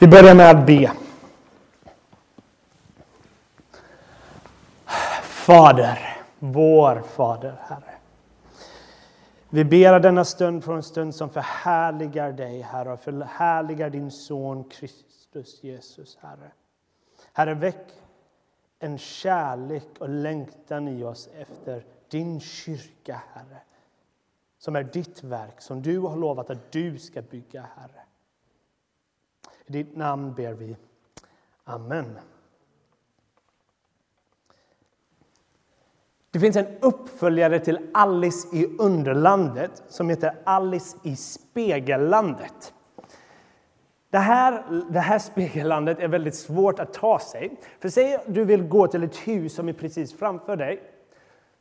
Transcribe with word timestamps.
Vi 0.00 0.06
börjar 0.06 0.34
med 0.34 0.50
att 0.50 0.66
be. 0.66 0.92
Fader, 5.22 6.16
vår 6.38 7.02
Fader, 7.02 7.56
Herre. 7.60 7.94
Vi 9.48 9.64
ber 9.64 10.00
denna 10.00 10.24
stund 10.24 10.64
för 10.64 10.74
en 10.74 10.82
stund 10.82 11.14
som 11.14 11.30
förhärligar 11.30 12.32
dig, 12.32 12.60
Herre, 12.60 12.92
och 12.92 13.00
förhärligar 13.00 13.90
din 13.90 14.10
son 14.10 14.64
Kristus 14.64 15.64
Jesus, 15.64 16.18
Herre. 16.20 16.50
Herre, 17.32 17.54
väck 17.54 17.86
en 18.78 18.98
kärlek 18.98 19.88
och 19.98 20.08
längtan 20.08 20.88
i 20.88 21.04
oss 21.04 21.28
efter 21.38 21.84
din 22.10 22.40
kyrka, 22.40 23.22
Herre, 23.34 23.60
som 24.58 24.76
är 24.76 24.82
ditt 24.82 25.22
verk, 25.22 25.60
som 25.60 25.82
du 25.82 25.98
har 25.98 26.16
lovat 26.16 26.50
att 26.50 26.72
du 26.72 26.98
ska 26.98 27.22
bygga, 27.22 27.66
Herre. 27.76 28.00
I 29.70 29.72
ditt 29.72 29.96
namn 29.96 30.34
ber 30.34 30.52
vi. 30.52 30.76
Amen. 31.64 32.18
Det 36.30 36.40
finns 36.40 36.56
en 36.56 36.66
uppföljare 36.80 37.58
till 37.58 37.90
Alice 37.94 38.56
i 38.56 38.76
Underlandet 38.78 39.82
som 39.88 40.08
heter 40.08 40.34
Alice 40.44 40.96
i 41.02 41.16
Spegellandet. 41.16 42.74
Det 44.10 44.18
här, 44.18 44.82
det 44.90 45.00
här 45.00 45.18
spegellandet 45.18 45.98
är 45.98 46.08
väldigt 46.08 46.34
svårt 46.34 46.78
att 46.78 46.92
ta 46.92 47.18
sig. 47.18 47.60
För 47.80 47.88
säg 47.88 48.14
att 48.14 48.34
du 48.34 48.44
vill 48.44 48.62
gå 48.62 48.86
till 48.86 49.02
ett 49.02 49.16
hus 49.16 49.54
som 49.54 49.68
är 49.68 49.72
precis 49.72 50.18
framför 50.18 50.56
dig. 50.56 50.82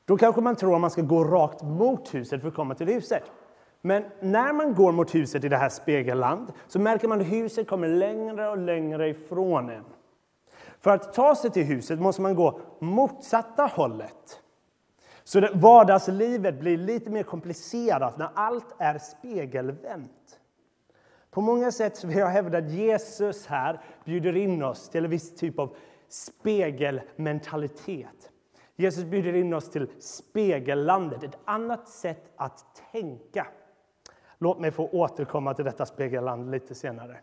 Då 0.06 0.18
kanske 0.18 0.42
man 0.42 0.56
tror 0.56 0.76
att 0.76 0.82
man 0.82 0.92
ska 0.92 1.02
gå 1.02 1.24
rakt 1.24 1.62
mot 1.64 2.14
huset 2.14 2.42
för 2.42 2.48
att 2.48 2.56
komma 2.56 2.76
till 2.76 2.88
huset. 2.88 3.24
Men 3.82 4.04
när 4.20 4.54
man 4.54 4.76
går 4.76 4.92
mot 4.92 5.16
huset 5.16 5.44
i 5.44 5.50
det 5.50 5.58
här 5.58 5.70
spegelland 5.70 6.54
så 6.68 6.80
märker 6.80 7.08
man 7.08 7.22
att 7.22 7.28
huset 7.28 7.68
kommer 7.68 7.88
längre 7.88 8.50
och 8.50 8.58
längre 8.58 9.10
ifrån 9.10 9.70
en. 9.70 9.86
För 10.80 10.92
att 10.92 11.14
ta 11.14 11.36
sig 11.36 11.52
till 11.52 11.64
huset 11.64 12.00
måste 12.00 12.22
man 12.22 12.36
gå 12.36 12.60
motsatta 12.80 13.66
hållet. 13.66 14.42
Så 15.24 15.48
vardagslivet 15.54 16.60
blir 16.60 16.78
lite 16.78 17.10
mer 17.10 17.24
komplicerat 17.24 18.18
när 18.18 18.30
allt 18.34 18.76
är 18.78 18.98
spegelvänt. 18.98 20.40
På 21.32 21.42
många 21.42 21.72
sätt 21.72 22.04
vill 22.04 22.18
jag 22.18 22.28
hävda 22.28 22.58
att 22.58 22.72
Jesus 22.72 23.48
här 23.48 23.80
bjuder 24.06 24.38
in 24.38 24.64
oss 24.64 24.90
till 24.90 25.04
en 25.04 25.12
viss 25.12 25.36
typ 25.36 25.60
av 25.60 25.76
spegelmentalitet. 26.10 28.32
Jesus 28.76 29.04
bjuder 29.04 29.36
in 29.36 29.54
oss 29.54 29.70
till 29.70 29.88
spegellandet, 30.00 31.24
ett 31.24 31.38
annat 31.46 31.90
sätt 31.90 32.32
att 32.36 32.82
tänka. 32.92 33.48
Låt 34.40 34.60
mig 34.60 34.72
få 34.72 34.90
återkomma 34.92 35.54
till 35.54 35.66
detta 35.66 35.86
spegelland 35.86 36.52
lite 36.52 36.76
senare. 36.76 37.18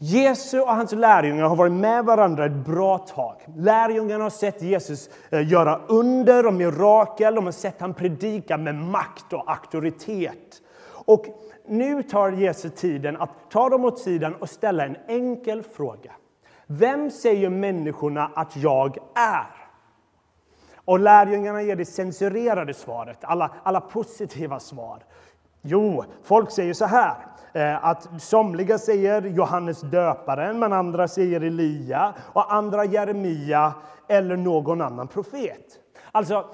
Jesus 0.00 0.62
och 0.62 0.74
hans 0.74 0.92
lärjungar 0.92 1.44
har 1.44 1.56
varit 1.56 1.72
med 1.72 2.04
varandra 2.04 2.44
ett 2.44 2.66
bra 2.66 2.98
tag. 2.98 3.36
Lärjungarna 3.56 4.24
har 4.24 4.30
sett 4.30 4.62
Jesus 4.62 5.10
eh, 5.30 5.48
göra 5.48 5.80
under 5.88 6.46
och 6.46 6.54
mirakel. 6.54 7.34
De 7.34 7.44
har 7.44 7.52
sett 7.52 7.80
han 7.80 7.94
predika 7.94 8.56
med 8.56 8.74
makt 8.74 9.32
och 9.32 9.50
auktoritet. 9.50 10.62
Och 10.88 11.26
nu 11.66 12.02
tar 12.02 12.32
Jesus 12.32 12.72
tiden 12.72 13.16
att 13.16 13.30
ta 13.50 13.68
dem 13.68 13.84
åt 13.84 13.98
sidan 13.98 14.34
och 14.34 14.50
ställa 14.50 14.84
en 14.84 14.96
enkel 15.08 15.62
fråga. 15.62 16.12
Vem 16.66 17.10
säger 17.10 17.50
människorna 17.50 18.30
att 18.34 18.56
jag 18.56 18.98
är? 19.14 19.57
Och 20.88 21.00
lärjungarna 21.00 21.62
ger 21.62 21.76
det 21.76 21.84
censurerade 21.84 22.74
svaret, 22.74 23.18
alla, 23.20 23.50
alla 23.62 23.80
positiva 23.80 24.60
svar. 24.60 25.04
Jo, 25.62 26.04
folk 26.22 26.50
säger 26.50 26.74
så 26.74 26.84
här, 26.84 27.14
eh, 27.52 27.84
att 27.84 28.08
somliga 28.22 28.78
säger 28.78 29.22
Johannes 29.22 29.80
döparen, 29.80 30.58
men 30.58 30.72
andra 30.72 31.08
säger 31.08 31.40
Elia 31.40 32.14
och 32.32 32.52
andra 32.54 32.84
Jeremia 32.84 33.72
eller 34.08 34.36
någon 34.36 34.80
annan 34.80 35.08
profet. 35.08 35.78
Alltså, 36.12 36.44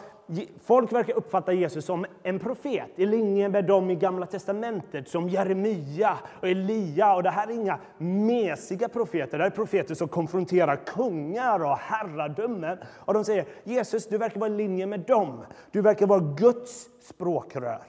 folk 0.64 0.92
verkar 0.92 1.14
uppfatta 1.14 1.52
Jesus 1.52 1.84
som 1.84 2.06
en 2.22 2.38
profet 2.38 2.90
i 2.96 3.06
linje 3.06 3.48
med 3.48 3.64
dem 3.64 3.90
i 3.90 3.94
Gamla 3.94 4.26
testamentet 4.26 5.08
som 5.08 5.28
Jeremia 5.28 6.18
och 6.40 6.48
Elia. 6.48 7.14
Och 7.14 7.22
det 7.22 7.30
här 7.30 7.48
är 7.48 7.52
inga 7.52 7.78
mesiga 7.98 8.88
profeter, 8.88 9.38
det 9.38 9.44
är 9.44 9.50
profeter 9.50 9.94
som 9.94 10.08
konfronterar 10.08 10.76
kungar 10.76 11.64
och 11.64 11.76
herradömen. 11.76 12.78
Och 12.94 13.14
de 13.14 13.24
säger 13.24 13.46
Jesus, 13.64 14.06
du 14.06 14.18
verkar 14.18 14.40
vara 14.40 14.50
i 14.50 14.56
linje 14.56 14.86
med 14.86 15.00
dem. 15.00 15.44
Du 15.70 15.80
verkar 15.80 16.06
vara 16.06 16.20
Guds 16.20 16.88
språkrör. 17.00 17.82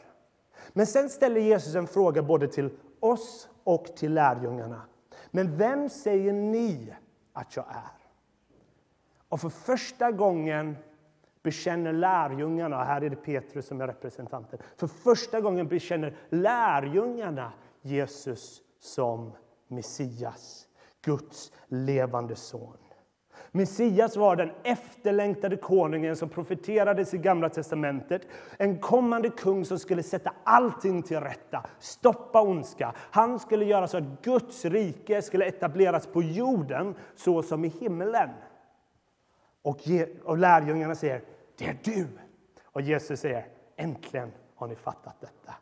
Men 0.74 0.88
sen 0.88 1.10
ställer 1.10 1.42
Jesus 1.42 1.76
en 1.76 1.88
fråga 1.88 2.24
både 2.24 2.48
till 2.48 2.70
oss 3.00 3.50
och 3.64 3.86
till 3.86 4.14
lärjungarna. 4.14 4.82
Men 5.32 5.58
vem 5.58 5.90
säger 5.90 6.34
ni 6.34 6.94
att 7.34 7.56
jag 7.56 7.66
är? 7.70 8.08
Och 9.30 9.42
för 9.42 9.50
första 9.50 10.12
gången 10.12 10.78
bekänner 11.46 11.94
lärjungarna, 11.94 12.84
här 12.84 13.04
är 13.04 13.10
det 13.10 13.16
Petrus 13.16 13.66
som 13.66 13.82
är 13.82 13.88
representanten, 13.88 14.60
för 14.78 14.88
första 14.88 15.42
gången 15.42 15.68
bekänner 15.68 16.16
lärjungarna 16.30 17.52
Jesus 17.82 18.62
som 18.80 19.32
Messias, 19.68 20.68
Guds 21.02 21.52
levande 21.68 22.36
son. 22.36 22.78
Messias 23.52 24.18
var 24.18 24.36
den 24.36 24.52
efterlängtade 24.64 25.58
konungen 25.58 26.16
som 26.16 26.30
profeterades 26.30 27.14
i 27.14 27.18
Gamla 27.18 27.50
testamentet. 27.50 28.22
En 28.58 28.80
kommande 28.80 29.30
kung 29.30 29.66
som 29.66 29.80
skulle 29.80 30.04
sätta 30.04 30.34
allting 30.44 31.04
till 31.04 31.20
rätta, 31.20 31.66
stoppa 31.80 32.42
ondska. 32.42 32.94
Han 32.98 33.40
skulle 33.40 33.66
göra 33.66 33.88
så 33.88 33.98
att 33.98 34.22
Guds 34.24 34.66
rike 34.66 35.22
skulle 35.22 35.46
etableras 35.46 36.08
på 36.08 36.22
jorden 36.24 36.96
så 37.16 37.44
som 37.44 37.66
i 37.66 37.68
himlen. 37.68 38.30
Och, 39.66 39.80
och 40.24 40.38
lärjungarna 40.38 40.96
säger, 40.96 41.22
det 41.58 41.66
är 41.66 41.78
du. 41.84 42.08
Och 42.66 42.82
Jesus 42.82 43.20
säger, 43.20 43.48
äntligen 43.76 44.32
har 44.56 44.68
ni 44.68 44.76
fattat 44.76 45.16
detta. 45.22 45.54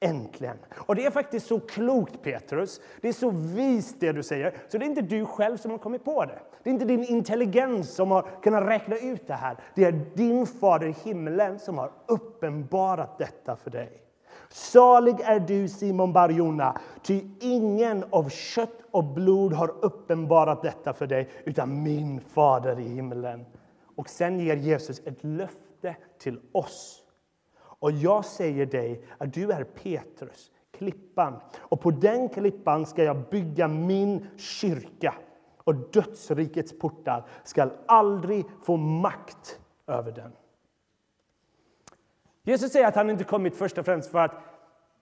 Äntligen! 0.00 0.56
Och 0.72 0.96
det 0.96 1.06
är 1.06 1.10
faktiskt 1.10 1.46
så 1.46 1.60
klokt, 1.60 2.22
Petrus. 2.22 2.80
Det 3.00 3.08
är 3.08 3.12
så 3.12 3.30
vist 3.30 4.00
det 4.00 4.12
du 4.12 4.22
säger. 4.22 4.54
Så 4.68 4.78
det 4.78 4.84
är 4.84 4.88
inte 4.88 5.02
du 5.02 5.26
själv 5.26 5.56
som 5.56 5.70
har 5.70 5.78
kommit 5.78 6.04
på 6.04 6.24
det. 6.24 6.38
Det 6.62 6.70
är 6.70 6.74
inte 6.74 6.84
din 6.84 7.04
intelligens 7.04 7.94
som 7.94 8.10
har 8.10 8.28
kunnat 8.42 8.62
räkna 8.62 8.96
ut 8.96 9.26
det 9.26 9.34
här. 9.34 9.56
Det 9.74 9.84
är 9.84 9.92
din 10.14 10.46
fader 10.46 10.86
i 10.86 10.94
himlen 11.04 11.58
som 11.58 11.78
har 11.78 11.92
uppenbarat 12.06 13.18
detta 13.18 13.56
för 13.56 13.70
dig. 13.70 14.02
Salig 14.52 15.20
är 15.20 15.40
du, 15.40 15.68
Simon 15.68 16.12
Barjona, 16.12 16.80
ty 17.02 17.22
ingen 17.40 18.04
av 18.10 18.28
kött 18.28 18.78
och 18.90 19.04
blod 19.04 19.52
har 19.52 19.84
uppenbarat 19.84 20.62
detta 20.62 20.92
för 20.92 21.06
dig, 21.06 21.28
utan 21.44 21.82
min 21.82 22.20
fader 22.20 22.80
i 22.80 22.88
himlen. 22.88 23.46
Och 23.96 24.08
sen 24.08 24.40
ger 24.40 24.56
Jesus 24.56 25.00
ett 25.04 25.24
löfte 25.24 25.96
till 26.18 26.40
oss. 26.52 27.02
Och 27.60 27.92
jag 27.92 28.24
säger 28.24 28.66
dig 28.66 29.04
att 29.18 29.34
du 29.34 29.52
är 29.52 29.64
Petrus, 29.64 30.50
klippan. 30.78 31.40
Och 31.58 31.80
på 31.80 31.90
den 31.90 32.28
klippan 32.28 32.86
ska 32.86 33.04
jag 33.04 33.28
bygga 33.30 33.68
min 33.68 34.26
kyrka. 34.36 35.14
Och 35.64 35.74
dödsrikets 35.74 36.78
portar 36.78 37.26
ska 37.44 37.70
aldrig 37.86 38.44
få 38.62 38.76
makt 38.76 39.60
över 39.86 40.12
den. 40.12 40.32
Jesus 42.50 42.72
säger 42.72 42.86
att 42.86 42.94
han 42.94 43.10
inte 43.10 43.24
kommit 43.24 43.56
först 43.56 43.78
och 43.78 43.84
främst 43.84 44.10
för 44.10 44.18
att 44.18 44.32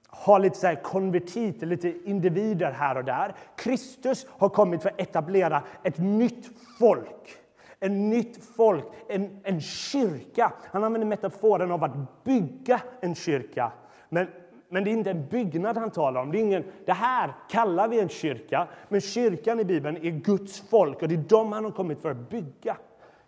ha 0.08 0.38
lite 0.38 0.58
så 0.58 0.74
konvertiter, 0.82 1.66
lite 1.66 1.94
individer 2.04 2.72
här 2.72 2.96
och 2.96 3.04
där. 3.04 3.34
Kristus 3.56 4.26
har 4.30 4.48
kommit 4.48 4.82
för 4.82 4.88
att 4.88 5.00
etablera 5.00 5.62
ett 5.82 5.98
nytt 5.98 6.50
folk 6.78 7.38
en 7.80 8.10
nytt 8.10 8.44
folk, 8.56 8.84
en, 9.08 9.40
en 9.42 9.60
kyrka. 9.60 10.52
Han 10.64 10.84
använder 10.84 11.06
metaforen 11.08 11.70
av 11.70 11.84
att 11.84 12.24
bygga 12.24 12.80
en 13.00 13.14
kyrka. 13.14 13.72
Men, 14.08 14.26
men 14.68 14.84
det 14.84 14.90
är 14.90 14.92
inte 14.92 15.10
en 15.10 15.28
byggnad 15.28 15.76
han 15.76 15.90
talar 15.90 16.20
om. 16.20 16.32
Det, 16.32 16.38
är 16.38 16.42
ingen, 16.42 16.64
det 16.86 16.92
här 16.92 17.34
kallar 17.50 17.88
vi 17.88 18.00
en 18.00 18.08
kyrka, 18.08 18.68
men 18.88 19.00
kyrkan 19.00 19.60
i 19.60 19.64
Bibeln 19.64 19.96
är 19.96 20.10
Guds 20.10 20.60
folk 20.70 21.02
och 21.02 21.08
det 21.08 21.14
är 21.14 21.28
dem 21.28 21.52
han 21.52 21.64
har 21.64 21.70
kommit 21.70 22.02
för 22.02 22.10
att 22.10 22.30
bygga. 22.30 22.76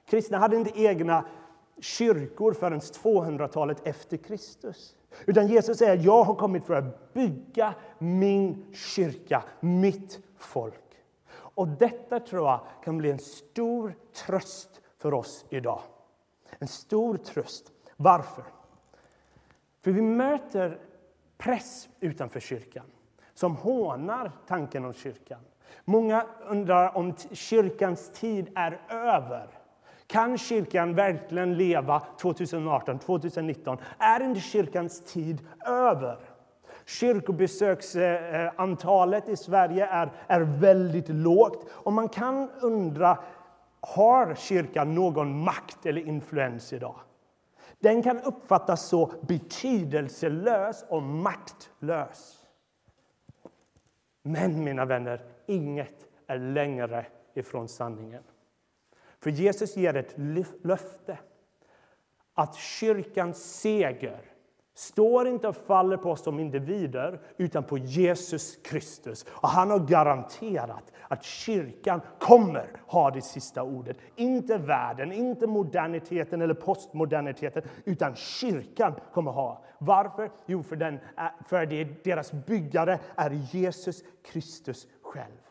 Kristna 0.07 0.39
hade 0.39 0.57
inte 0.57 0.83
egna 0.83 1.25
kyrkor 1.81 2.53
förrän 2.53 2.81
200-talet 2.81 3.87
efter 3.87 4.17
Kristus. 4.17 4.97
Utan 5.27 5.47
Jesus 5.47 5.79
säger 5.79 6.05
jag 6.05 6.25
har 6.25 6.35
kommit 6.35 6.65
för 6.65 6.75
att 6.75 7.13
bygga 7.13 7.75
min 7.99 8.75
kyrka, 8.75 9.43
mitt 9.61 10.21
folk. 10.39 10.75
Och 11.33 11.69
detta 11.69 12.21
tror 12.21 12.49
jag 12.49 12.61
kan 12.85 12.99
bli 12.99 13.11
en 13.11 13.19
stor 13.19 13.95
tröst 14.27 14.81
för 14.99 15.15
oss 15.15 15.45
idag. 15.49 15.81
En 16.59 16.69
stor 16.69 17.17
tröst. 17.17 17.73
Varför? 17.97 18.45
För 19.81 19.91
vi 19.91 20.03
möter 20.03 20.81
press 21.39 21.89
utanför 22.01 22.41
kyrkan 22.41 22.85
som 23.35 23.57
hånar 23.57 24.33
tanken 24.47 24.85
om 24.85 24.93
kyrkan. 24.93 25.41
Många 25.85 26.27
undrar 26.49 26.97
om 26.97 27.15
kyrkans 27.33 28.11
tid 28.11 28.51
är 28.55 28.81
över. 28.89 29.60
Kan 30.11 30.39
kyrkan 30.39 30.95
verkligen 30.95 31.57
leva 31.57 32.03
2018, 32.21 32.99
2019? 32.99 33.79
Är 33.99 34.23
inte 34.23 34.41
kyrkans 34.41 35.13
tid 35.13 35.47
över? 35.67 36.19
Kyrkobesöksantalet 36.87 39.29
i 39.29 39.37
Sverige 39.37 39.87
är, 39.87 40.13
är 40.27 40.41
väldigt 40.41 41.09
lågt. 41.09 41.67
Och 41.71 41.93
man 41.93 42.09
kan 42.09 42.51
undra, 42.61 43.19
har 43.81 44.35
kyrkan 44.35 44.95
någon 44.95 45.45
makt 45.45 45.87
eller 45.87 46.09
influens 46.09 46.73
idag? 46.73 46.97
Den 47.79 48.03
kan 48.03 48.21
uppfattas 48.21 48.89
så 48.89 49.13
betydelselös 49.21 50.85
och 50.89 51.03
maktlös. 51.03 52.37
Men, 54.23 54.65
mina 54.65 54.85
vänner, 54.85 55.23
inget 55.47 56.07
är 56.27 56.39
längre 56.39 57.07
ifrån 57.35 57.69
sanningen. 57.69 58.23
För 59.23 59.31
Jesus 59.31 59.77
ger 59.77 59.97
ett 59.97 60.15
löfte 60.63 61.19
att 62.35 62.55
kyrkans 62.55 63.61
seger 63.61 64.31
står 64.75 65.29
inte 65.29 65.49
och 65.49 65.57
faller 65.57 65.97
på 65.97 66.11
oss 66.11 66.23
som 66.23 66.41
individer, 66.41 67.21
utan 67.37 67.65
på 67.65 67.79
Jesus 67.79 68.57
Kristus. 68.57 69.27
Och 69.29 69.49
han 69.49 69.71
har 69.71 69.79
garanterat 69.79 70.93
att 71.09 71.25
kyrkan 71.25 72.01
kommer 72.19 72.71
ha 72.87 73.11
det 73.11 73.23
sista 73.23 73.63
ordet. 73.63 73.97
Inte 74.17 74.59
världen, 74.59 75.13
inte 75.13 75.47
moderniteten 75.47 76.43
eller 76.43 76.55
postmoderniteten, 76.55 77.63
utan 77.85 78.15
kyrkan 78.15 78.95
kommer 79.13 79.31
ha. 79.31 79.65
Varför? 79.79 80.31
Jo, 80.47 80.63
för, 80.63 80.77
den 80.77 80.99
för 81.49 81.67
det, 81.67 82.05
deras 82.05 82.33
byggare 82.33 82.99
är 83.17 83.31
Jesus 83.31 84.03
Kristus 84.25 84.87
själv. 85.03 85.50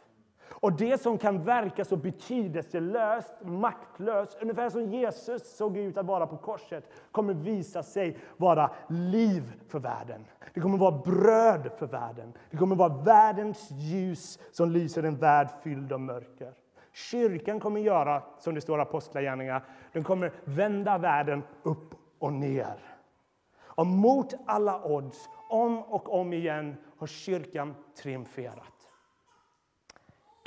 Och 0.62 0.74
det 0.74 1.02
som 1.02 1.18
kan 1.18 1.44
verka 1.44 1.86
så 1.86 1.96
betydelselöst, 1.96 3.34
maktlöst, 3.42 4.38
ungefär 4.42 4.70
som 4.70 4.86
Jesus 4.86 5.58
såg 5.58 5.78
ut 5.78 5.98
att 5.98 6.06
vara 6.06 6.28
på 6.28 6.38
korset, 6.38 6.92
kommer 7.12 7.34
visa 7.34 7.84
sig 7.84 8.18
vara 8.38 8.72
liv 8.88 9.54
för 9.68 9.80
världen. 9.80 10.26
Det 10.54 10.62
kommer 10.62 10.78
vara 10.78 10.98
bröd 10.98 11.72
för 11.78 11.88
världen. 11.88 12.34
Det 12.52 12.58
kommer 12.58 12.76
vara 12.76 13.04
världens 13.04 13.72
ljus 13.72 14.40
som 14.52 14.72
lyser 14.72 15.04
en 15.04 15.18
värld 15.18 15.50
fylld 15.64 15.94
av 15.94 16.00
mörker. 16.00 16.54
Kyrkan 16.94 17.60
kommer 17.60 17.82
göra 17.82 18.24
som 18.40 18.56
det 18.56 18.62
står 18.62 18.80
i 18.80 18.82
Apostlagärningarna. 18.82 19.62
Den 19.94 20.04
kommer 20.04 20.32
vända 20.44 20.98
världen 20.98 21.44
upp 21.64 21.96
och 22.20 22.34
ner. 22.34 22.80
Och 23.62 23.88
mot 23.88 24.34
alla 24.46 24.84
odds, 24.84 25.30
om 25.50 25.84
och 25.84 26.14
om 26.20 26.34
igen, 26.34 26.78
har 26.98 27.08
kyrkan 27.08 27.76
triumferat. 28.02 28.89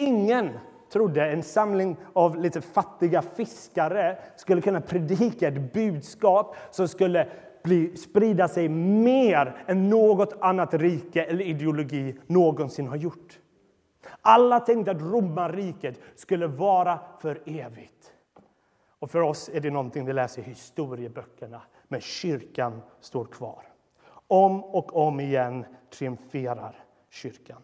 Ingen 0.07 0.51
trodde 0.93 1.31
en 1.31 1.43
samling 1.43 1.97
av 2.13 2.37
lite 2.37 2.61
fattiga 2.61 3.23
fiskare 3.23 4.19
skulle 4.37 4.61
kunna 4.61 4.81
predika 4.81 5.49
ett 5.49 5.73
budskap 5.73 6.57
som 6.71 6.89
skulle 6.89 7.29
bli, 7.63 7.97
sprida 7.97 8.49
sig 8.49 8.69
mer 8.69 9.65
än 9.67 9.91
något 9.91 10.35
annat 10.41 10.75
rike 10.75 11.25
eller 11.25 11.45
ideologi 11.45 12.19
någonsin 12.27 12.89
har 12.89 12.97
gjort. 12.97 13.39
Alla 14.21 14.61
tänkte 14.61 14.91
att 14.91 15.01
romarriket 15.01 16.01
skulle 16.15 16.47
vara 16.47 16.99
för 17.21 17.43
evigt. 17.47 18.13
Och 18.99 19.11
för 19.11 19.21
oss 19.21 19.51
är 19.53 19.61
det 19.61 19.71
någonting 19.71 20.07
vi 20.07 20.13
läser 20.13 20.43
i 20.43 20.45
historieböckerna, 20.45 21.63
men 21.89 22.01
kyrkan 22.01 22.83
står 23.01 23.25
kvar. 23.25 23.63
Om 24.27 24.65
och 24.65 24.97
om 24.97 25.21
igen 25.21 25.65
triumferar 25.91 26.85
kyrkan. 27.11 27.63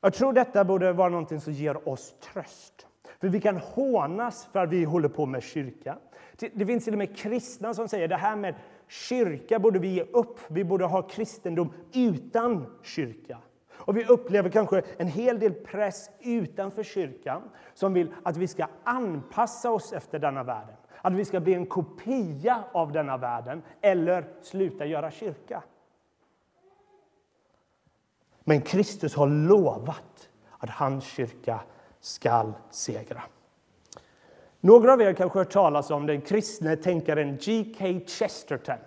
Jag 0.00 0.14
tror 0.14 0.32
detta 0.32 0.64
borde 0.64 0.92
vara 0.92 1.08
något 1.08 1.42
som 1.42 1.52
ger 1.52 1.88
oss 1.88 2.14
tröst. 2.20 2.86
För 3.20 3.28
vi 3.28 3.40
kan 3.40 3.56
hånas 3.56 4.48
för 4.52 4.60
att 4.60 4.72
vi 4.72 4.84
håller 4.84 5.08
på 5.08 5.26
med 5.26 5.42
kyrka. 5.42 5.98
Det 6.52 6.66
finns 6.66 6.84
till 6.84 6.94
och 6.94 6.98
med 6.98 7.16
kristna 7.16 7.74
som 7.74 7.88
säger 7.88 8.08
det 8.08 8.16
här 8.16 8.36
med 8.36 8.54
kyrka 8.88 9.58
borde 9.58 9.78
vi 9.78 9.88
ge 9.88 10.02
upp. 10.02 10.38
Vi 10.48 10.64
borde 10.64 10.84
ha 10.84 11.02
kristendom 11.02 11.72
utan 11.92 12.66
kyrka. 12.82 13.38
Och 13.72 13.96
vi 13.96 14.04
upplever 14.04 14.50
kanske 14.50 14.82
en 14.96 15.08
hel 15.08 15.38
del 15.38 15.52
press 15.52 16.10
utanför 16.20 16.82
kyrkan 16.82 17.42
som 17.74 17.92
vill 17.94 18.14
att 18.22 18.36
vi 18.36 18.46
ska 18.46 18.66
anpassa 18.84 19.70
oss 19.70 19.92
efter 19.92 20.18
denna 20.18 20.42
världen. 20.42 20.74
Att 21.02 21.12
vi 21.12 21.24
ska 21.24 21.40
bli 21.40 21.54
en 21.54 21.66
kopia 21.66 22.64
av 22.72 22.92
denna 22.92 23.16
världen 23.16 23.62
eller 23.80 24.24
sluta 24.42 24.86
göra 24.86 25.10
kyrka. 25.10 25.62
Men 28.44 28.60
Kristus 28.60 29.14
har 29.14 29.26
lovat 29.26 30.28
att 30.58 30.70
hans 30.70 31.04
kyrka 31.04 31.60
skall 32.00 32.52
segra. 32.70 33.22
Några 34.60 34.92
av 34.92 35.02
er 35.02 35.12
kanske 35.12 35.38
har 35.38 35.44
hört 35.44 35.52
talas 35.52 35.90
om 35.90 36.06
den 36.06 36.20
kristne 36.20 36.76
tänkaren 36.76 37.36
G.K. 37.36 38.00
Chesterton. 38.06 38.78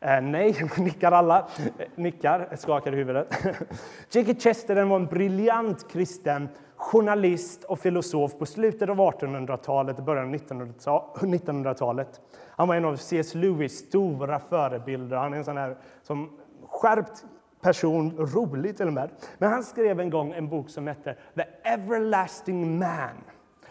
Eh, 0.00 0.20
nej, 0.20 0.68
nickar 0.76 1.12
alla. 1.12 1.38
Eh, 1.38 1.86
nickar, 1.94 2.56
skakar 2.56 2.92
huvudet. 2.92 3.28
G.K. 4.12 4.34
Chesterton 4.38 4.88
var 4.88 4.96
en 4.96 5.06
briljant 5.06 5.88
kristen 5.90 6.48
journalist 6.76 7.64
och 7.64 7.78
filosof 7.78 8.38
på 8.38 8.46
slutet 8.46 8.88
av 8.88 8.96
1800-talet 8.96 9.98
och 9.98 10.04
början 10.04 10.28
av 10.28 10.34
1900-talet. 10.34 12.20
Han 12.50 12.68
var 12.68 12.74
en 12.74 12.84
av 12.84 12.96
C.S. 12.96 13.34
Lewis 13.34 13.78
stora 13.78 14.38
förebilder. 14.38 15.16
Han 15.16 15.32
är 15.34 15.38
en 15.38 15.44
sån 15.44 15.56
här 15.56 15.76
som 16.02 16.38
skärpt 16.68 17.24
person, 17.62 18.16
rolig 18.18 18.76
till 18.76 18.86
och 18.86 18.92
med. 18.92 19.10
Men 19.38 19.52
han 19.52 19.64
skrev 19.64 20.00
en 20.00 20.10
gång 20.10 20.32
en 20.32 20.48
bok 20.48 20.70
som 20.70 20.86
hette 20.86 21.16
The 21.34 21.44
Everlasting 21.62 22.78
Man. 22.78 23.24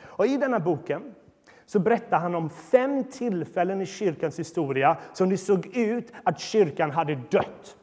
Och 0.03 0.27
I 0.27 0.38
denna 0.38 0.59
boken 0.59 1.01
så 1.65 1.79
berättar 1.79 2.19
han 2.19 2.35
om 2.35 2.49
fem 2.49 3.03
tillfällen 3.03 3.81
i 3.81 3.85
kyrkans 3.85 4.39
historia 4.39 4.97
som 5.13 5.29
det 5.29 5.38
såg 5.38 5.77
ut 5.77 6.13
att 6.23 6.39
kyrkan 6.39 6.91
hade 6.91 7.15
dött. 7.15 7.75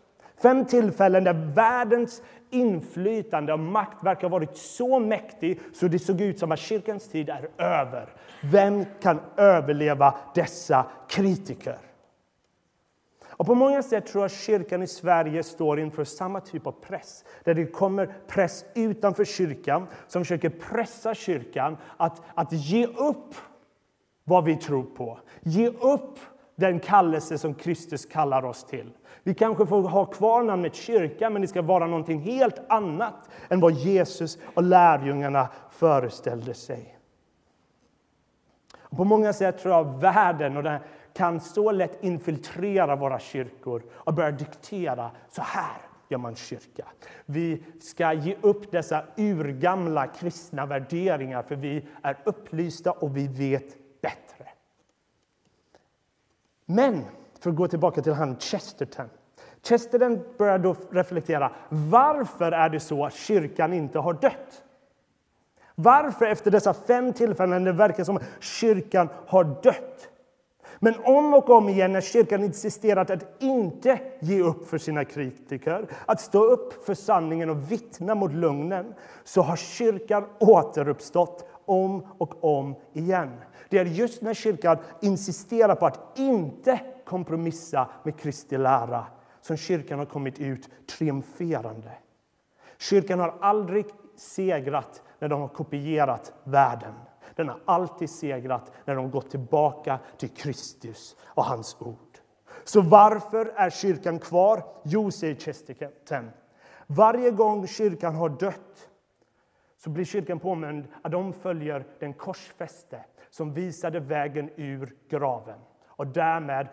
Fem 0.43 0.65
tillfällen 0.65 1.25
där 1.25 1.53
världens 1.55 2.23
inflytande 2.51 3.53
och 3.53 3.59
makt 3.59 4.05
verkar 4.05 4.23
ha 4.23 4.29
varit 4.29 4.57
så 4.57 4.99
mäktig 4.99 5.61
så 5.75 5.89
det 5.89 5.99
såg 5.99 6.21
ut 6.21 6.39
som 6.39 6.53
att 6.53 6.59
kyrkans 6.59 7.09
tid 7.09 7.29
är 7.29 7.49
över. 7.59 8.09
Vem 8.43 8.85
kan 9.03 9.21
överleva 9.37 10.15
dessa 10.35 10.87
kritiker? 11.09 11.88
Och 13.39 13.47
på 13.47 13.55
många 13.55 13.83
sätt 13.83 14.07
tror 14.07 14.25
jag 14.25 14.31
kyrkan 14.31 14.83
i 14.83 14.87
Sverige 14.87 15.43
står 15.43 15.81
inför 15.81 16.05
samma 16.05 16.41
typ 16.41 16.67
av 16.67 16.73
press. 16.73 17.25
Där 17.45 17.55
det 17.55 17.67
kommer 17.67 18.15
press 18.27 18.65
utanför 18.75 19.25
kyrkan 19.25 19.87
som 20.09 20.25
försöker 20.25 20.49
pressa 20.49 21.15
kyrkan 21.15 21.77
att, 21.97 22.23
att 22.35 22.53
ge 22.53 22.87
upp 22.87 23.35
vad 24.25 24.45
vi 24.45 24.57
tror 24.57 24.83
på. 24.83 25.19
Ge 25.41 25.69
upp 25.69 26.19
den 26.57 26.81
kallelse 26.81 27.39
som 27.39 27.55
Kristus 27.55 28.07
kallar 28.07 28.45
oss 28.45 28.65
till. 28.65 28.91
Vi 29.23 29.35
kanske 29.35 29.67
får 29.67 29.83
ha 29.83 30.05
kvar 30.05 30.43
namnet 30.43 30.75
kyrka, 30.75 31.31
men 31.31 31.43
det 31.43 31.49
ska 31.49 31.63
vara 31.63 31.87
någonting 31.87 32.21
helt 32.21 32.61
annat 32.69 33.31
än 33.49 33.61
vad 33.61 33.73
Jesus 33.73 34.39
och 34.55 34.63
lärjungarna 34.63 35.49
föreställde 35.71 36.55
sig. 36.55 36.98
Och 38.91 38.97
på 38.97 39.05
många 39.05 39.33
sätt 39.33 39.59
tror 39.59 39.75
jag 39.75 40.01
världen 40.01 40.57
och 40.57 40.63
den 40.63 40.81
kan 41.13 41.41
så 41.41 41.73
lätt 41.73 42.05
infiltrera 42.05 42.97
våra 42.97 43.19
kyrkor 43.19 43.83
och 43.93 44.15
börja 44.15 44.31
diktera 44.31 45.11
så 45.29 45.43
här 45.43 45.81
gör 46.09 46.19
man 46.19 46.35
kyrka. 46.35 46.85
Vi 47.27 47.63
ska 47.81 48.13
ge 48.13 48.37
upp 48.41 48.73
dessa 48.73 49.05
urgamla 49.17 50.07
kristna 50.07 50.67
värderingar 50.67 51.43
för 51.43 51.57
vi 51.57 51.87
är 52.03 52.19
upplysta 52.25 52.93
och 52.93 53.17
vi 53.17 53.29
vet 53.29 54.01
bättre. 54.01 54.49
Men, 56.65 57.05
för 57.41 57.51
att 57.51 57.57
gå 57.57 57.69
tillbaka 57.69 58.03
till 58.03 58.13
han 58.13 58.37
Chesterton. 58.39 59.11
Chesterton 59.63 60.21
börjar 60.39 60.59
då 60.59 60.77
reflektera. 60.91 61.53
Varför 61.69 62.53
är 62.53 62.69
det 62.69 62.81
så 62.81 63.05
att 63.05 63.15
kyrkan 63.15 63.73
inte 63.73 63.99
har 63.99 64.13
dött? 64.13 64.65
Varför 65.81 66.27
efter 66.27 66.51
dessa 66.51 66.75
fem 66.75 67.13
tillfällen 67.13 67.65
det 67.65 67.73
verkar 67.73 68.05
som 68.05 68.17
att 68.17 68.23
kyrkan 68.41 69.09
har 69.27 69.45
dött? 69.63 70.09
Men 70.79 70.95
om 71.05 71.35
och 71.35 71.51
om 71.51 71.69
igen 71.69 71.93
när 71.93 72.01
kyrkan 72.01 72.45
insisterat 72.45 73.11
att 73.11 73.43
inte 73.43 74.01
ge 74.21 74.43
upp 74.43 74.69
för 74.69 74.79
sina 74.79 75.05
kritiker, 75.05 75.87
att 76.07 76.21
stå 76.21 76.45
upp 76.45 76.87
för 76.87 76.95
sanningen 76.95 77.51
och 77.51 77.73
vittna 77.73 78.15
mot 78.15 78.33
lögnen, 78.33 78.95
så 79.25 79.43
har 79.43 79.57
kyrkan 79.57 80.27
återuppstått 80.39 81.49
om 81.65 82.07
och 82.19 82.45
om 82.45 82.75
igen. 82.93 83.31
Det 83.69 83.79
är 83.79 83.85
just 83.85 84.23
när 84.23 84.35
kyrkan 84.35 84.79
insisterar 85.01 85.75
på 85.75 85.87
att 85.87 86.19
inte 86.19 86.81
kompromissa 87.05 87.89
med 88.03 88.21
Kristi 88.21 88.59
lära 88.59 89.07
som 89.41 89.57
kyrkan 89.57 89.99
har 89.99 90.07
kommit 90.07 90.39
ut 90.39 90.69
triumferande. 90.87 91.93
Kyrkan 92.79 93.21
har 93.21 93.35
aldrig 93.41 93.87
segrat 94.17 95.03
när 95.19 95.29
de 95.29 95.41
har 95.41 95.49
kopierat 95.49 96.33
världen. 96.45 96.95
Den 97.35 97.49
har 97.49 97.61
alltid 97.65 98.11
segrat 98.11 98.73
när 98.85 98.95
de 98.95 99.11
gått 99.11 99.31
tillbaka 99.31 99.99
till 100.17 100.29
Kristus 100.29 101.17
och 101.23 101.45
hans 101.45 101.77
ord. 101.81 102.19
Så 102.65 102.81
varför 102.81 103.47
är 103.57 103.71
kyrkan 103.71 104.19
kvar? 104.19 104.63
Jo, 104.85 105.11
säger 105.11 105.35
Chesterton. 105.35 106.31
Varje 106.87 107.31
gång 107.31 107.67
kyrkan 107.67 108.15
har 108.15 108.29
dött 108.29 108.89
så 109.77 109.91
blir 109.91 110.05
kyrkan 110.05 110.39
påmind 110.39 110.85
att 111.03 111.13
de 111.13 111.33
följer 111.33 111.87
den 111.99 112.15
korsfäste 112.15 113.05
som 113.31 113.55
visade 113.55 114.01
vägen 114.01 114.51
ur 114.57 114.97
graven. 115.09 115.59
Och 115.87 116.07
därmed 116.07 116.69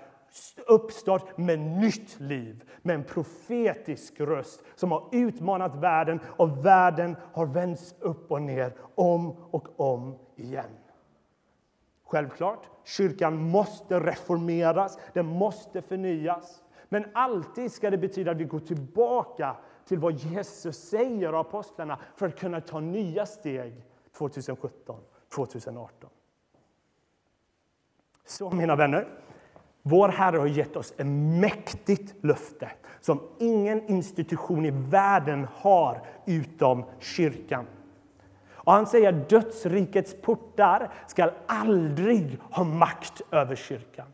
uppstått 0.68 1.38
med 1.38 1.60
nytt 1.60 2.20
liv, 2.20 2.64
med 2.82 2.96
en 2.96 3.04
profetisk 3.04 4.20
röst 4.20 4.64
som 4.76 4.92
har 4.92 5.10
utmanat 5.12 5.76
världen 5.76 6.20
och 6.26 6.66
världen 6.66 7.16
har 7.34 7.46
vänts 7.46 7.96
upp 8.00 8.32
och 8.32 8.42
ner 8.42 8.74
om 8.96 9.36
och 9.52 9.80
om 9.80 10.16
igen. 10.36 10.78
Självklart, 12.06 12.70
kyrkan 12.84 13.50
måste 13.50 14.00
reformeras, 14.00 15.00
den 15.14 15.26
måste 15.26 15.82
förnyas. 15.82 16.64
Men 16.90 17.06
alltid 17.14 17.72
ska 17.72 17.90
det 17.90 17.98
betyda 17.98 18.32
att 18.32 18.38
vi 18.38 18.44
går 18.44 18.60
tillbaka 18.60 19.56
till 19.86 20.00
vad 20.00 20.14
Jesus 20.14 20.78
säger 20.78 21.28
av 21.28 21.36
apostlarna 21.36 22.00
för 22.16 22.28
att 22.28 22.40
kunna 22.40 22.62
ta 22.62 22.80
nya 22.80 23.26
steg 23.26 23.86
2017, 24.18 25.00
2018. 25.36 26.10
Så 28.26 28.52
mina 28.52 28.76
vänner, 28.76 29.08
vår 29.88 30.10
Herre 30.10 30.38
har 30.38 30.48
gett 30.48 30.76
oss 30.76 30.94
ett 30.98 31.08
mäktigt 31.42 32.24
löfte 32.24 32.72
som 33.02 33.22
ingen 33.40 33.88
institution 33.88 34.66
i 34.66 34.72
världen 34.72 35.48
har 35.56 36.02
utom 36.26 36.86
kyrkan. 37.00 37.66
Och 38.52 38.74
han 38.74 38.88
säger 38.88 39.10
att 39.10 39.30
dödsrikets 39.30 40.22
portar 40.22 40.94
ska 41.08 41.32
aldrig 41.48 42.40
ha 42.52 42.64
makt 42.64 43.22
över 43.32 43.56
kyrkan. 43.56 44.08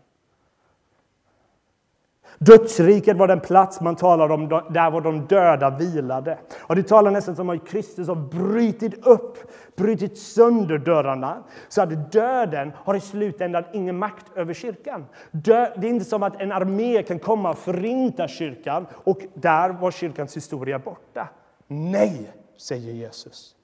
Dödsriket 2.46 3.18
var 3.18 3.28
den 3.28 3.40
plats 3.40 3.82
man 3.82 3.96
talade 3.96 4.34
om, 4.34 4.50
där 4.50 4.92
var 4.92 5.02
de 5.02 5.26
döda 5.26 5.70
vilade. 5.70 6.38
Och 6.60 6.76
det 6.76 6.84
talar 6.84 7.12
nästan 7.12 7.36
som 7.36 7.50
att 7.50 7.68
Kristus 7.68 8.08
har 8.08 8.16
brutit 8.16 9.08
upp, 9.08 9.38
brutit 9.76 10.18
sönder 10.18 10.78
dörrarna. 10.78 11.44
Så 11.70 11.82
att 11.82 12.12
döden 12.12 12.72
har 12.76 12.96
i 12.96 13.00
slutändan 13.00 13.64
ingen 13.74 13.98
makt 13.98 14.26
över 14.36 14.54
kyrkan. 14.54 15.06
Det 15.32 15.52
är 15.52 15.86
inte 15.86 16.06
som 16.06 16.24
att 16.24 16.42
en 16.42 16.52
armé 16.52 17.04
kan 17.04 17.20
komma 17.20 17.50
och 17.50 17.58
förinta 17.58 18.28
kyrkan 18.28 18.88
och 18.94 19.20
där 19.34 19.70
var 19.70 19.92
kyrkans 19.92 20.38
historia 20.38 20.80
borta. 20.80 21.28
Nej, 21.68 22.32
säger 22.58 22.94
Jesus. 22.94 23.56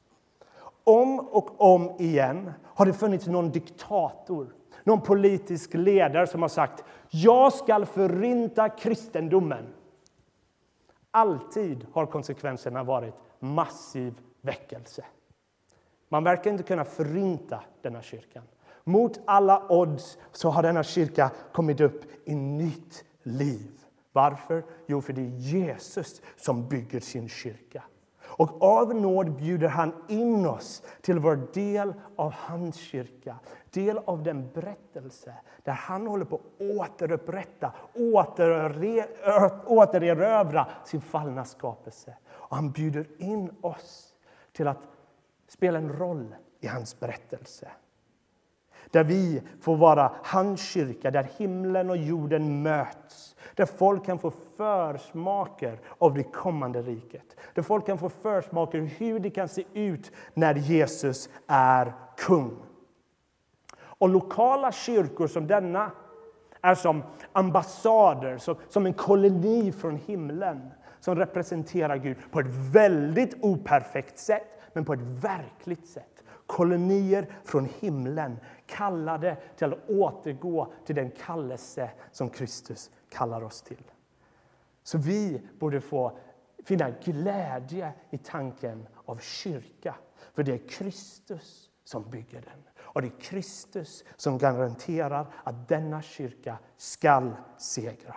Om 0.84 1.20
och 1.20 1.62
om 1.62 1.92
igen 2.00 2.52
har 2.66 2.86
det 2.86 2.94
funnits 2.94 3.28
någon 3.28 3.52
diktator, 3.52 4.48
någon 4.88 5.02
politisk 5.02 5.74
ledare 5.74 6.28
som 6.28 6.42
har 6.42 6.50
sagt 6.50 6.84
jag 7.10 7.54
ska 7.54 7.86
förinta 7.86 8.70
kristendomen. 8.70 9.66
Alltid 11.12 11.86
har 11.94 12.06
konsekvenserna 12.06 12.84
varit 12.84 13.14
massiv 13.40 14.14
väckelse. 14.42 15.06
Man 16.10 16.24
verkar 16.24 16.52
inte 16.52 16.64
kunna 16.64 16.84
förinta 16.84 17.64
denna 17.82 18.02
kyrkan. 18.02 18.44
Mot 18.84 19.20
alla 19.26 19.66
odds 19.70 20.18
så 20.32 20.50
har 20.50 20.64
denna 20.64 20.84
kyrka 20.84 21.32
kommit 21.52 21.82
upp 21.82 22.04
i 22.26 22.36
nytt 22.36 23.06
liv. 23.24 23.72
Varför? 24.12 24.64
Jo, 24.86 25.02
för 25.02 25.14
det 25.14 25.22
är 25.22 25.38
Jesus 25.38 26.22
som 26.36 26.68
bygger 26.68 27.00
sin 27.00 27.30
kyrka. 27.30 27.84
Och 28.38 28.64
av 28.64 28.96
nåd 28.96 29.32
bjuder 29.32 29.68
han 29.68 29.94
in 30.08 30.46
oss 30.46 30.84
till 31.02 31.20
vår 31.20 31.48
del 31.54 31.94
av 32.16 32.32
hans 32.32 32.76
kyrka. 32.76 33.40
Del 33.70 33.98
av 33.98 34.24
den 34.24 34.50
berättelse 34.54 35.34
där 35.64 35.74
han 35.74 36.08
håller 36.08 36.26
på 36.26 36.36
att 36.36 36.62
återupprätta, 36.62 37.74
återerövra 39.66 40.68
sin 40.86 41.02
fallna 41.02 41.46
skapelse. 41.46 42.18
Och 42.28 42.56
han 42.56 42.72
bjuder 42.72 43.08
in 43.18 43.52
oss 43.62 44.16
till 44.52 44.68
att 44.68 44.88
spela 45.48 45.78
en 45.78 45.94
roll 45.94 46.36
i 46.60 46.68
hans 46.68 47.00
berättelse. 47.00 47.72
Där 48.92 49.04
vi 49.04 49.42
får 49.62 49.76
vara 49.76 50.12
hans 50.24 50.62
kyrka, 50.62 51.12
där 51.12 51.28
himlen 51.38 51.90
och 51.90 51.98
jorden 51.98 52.62
möts. 52.64 53.36
Där 53.56 53.66
folk 53.66 54.06
kan 54.06 54.20
få 54.20 54.32
försmaker 54.58 55.80
av 55.98 56.14
det 56.14 56.24
kommande 56.24 56.82
riket. 56.82 57.36
Där 57.54 57.62
folk 57.62 57.86
kan 57.86 57.98
få 57.98 58.10
försmaker 58.10 58.80
hur 58.80 59.20
det 59.20 59.30
kan 59.30 59.48
se 59.48 59.64
ut 59.74 60.12
när 60.34 60.56
Jesus 60.56 61.30
är 61.48 61.94
kung. 62.18 62.58
Och 63.78 64.10
lokala 64.10 64.72
kyrkor 64.72 65.28
som 65.28 65.48
denna 65.48 65.92
är 66.62 66.76
som 66.76 67.04
ambassader, 67.32 68.38
som, 68.38 68.56
som 68.70 68.86
en 68.86 68.94
koloni 68.94 69.72
från 69.72 69.96
himlen 69.96 70.72
som 71.00 71.16
representerar 71.16 71.98
Gud 71.98 72.18
på 72.32 72.40
ett 72.40 72.48
väldigt 72.74 73.36
operfekt 73.42 74.20
sätt, 74.20 74.62
men 74.74 74.86
på 74.86 74.94
ett 74.94 75.02
verkligt 75.02 75.88
sätt. 75.88 76.24
Kolonier 76.46 77.26
från 77.46 77.68
himlen, 77.80 78.38
kallade 78.68 79.38
till 79.56 79.74
att 79.74 79.90
återgå 79.90 80.74
till 80.86 80.96
den 80.96 81.12
kallelse 81.12 81.92
som 82.12 82.30
Kristus 82.30 82.92
kallar 83.10 83.44
oss 83.44 83.62
till. 83.62 83.84
Så 84.84 84.98
vi 84.98 85.42
borde 85.60 85.82
få 85.82 86.18
finna 86.64 86.90
glädje 86.90 87.92
i 88.10 88.18
tanken 88.18 88.88
av 89.06 89.18
kyrka, 89.18 89.96
för 90.34 90.44
det 90.44 90.54
är 90.54 90.70
Kristus 90.70 91.70
som 91.84 92.10
bygger 92.10 92.42
den. 92.42 92.64
Och 92.80 93.02
det 93.02 93.08
är 93.08 93.22
Kristus 93.22 94.04
som 94.16 94.38
garanterar 94.38 95.28
att 95.44 95.68
denna 95.68 96.02
kyrka 96.02 96.58
skall 96.78 97.36
segra. 97.58 98.16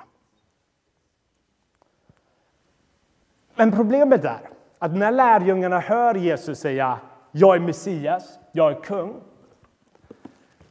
Men 3.54 3.72
problemet 3.72 4.24
är 4.24 4.50
att 4.78 4.96
när 4.96 5.10
lärjungarna 5.10 5.80
hör 5.80 6.14
Jesus 6.14 6.58
säga 6.58 6.98
jag 7.32 7.56
är 7.56 7.60
Messias, 7.60 8.38
jag 8.52 8.72
är 8.72 8.80
kung, 8.80 9.22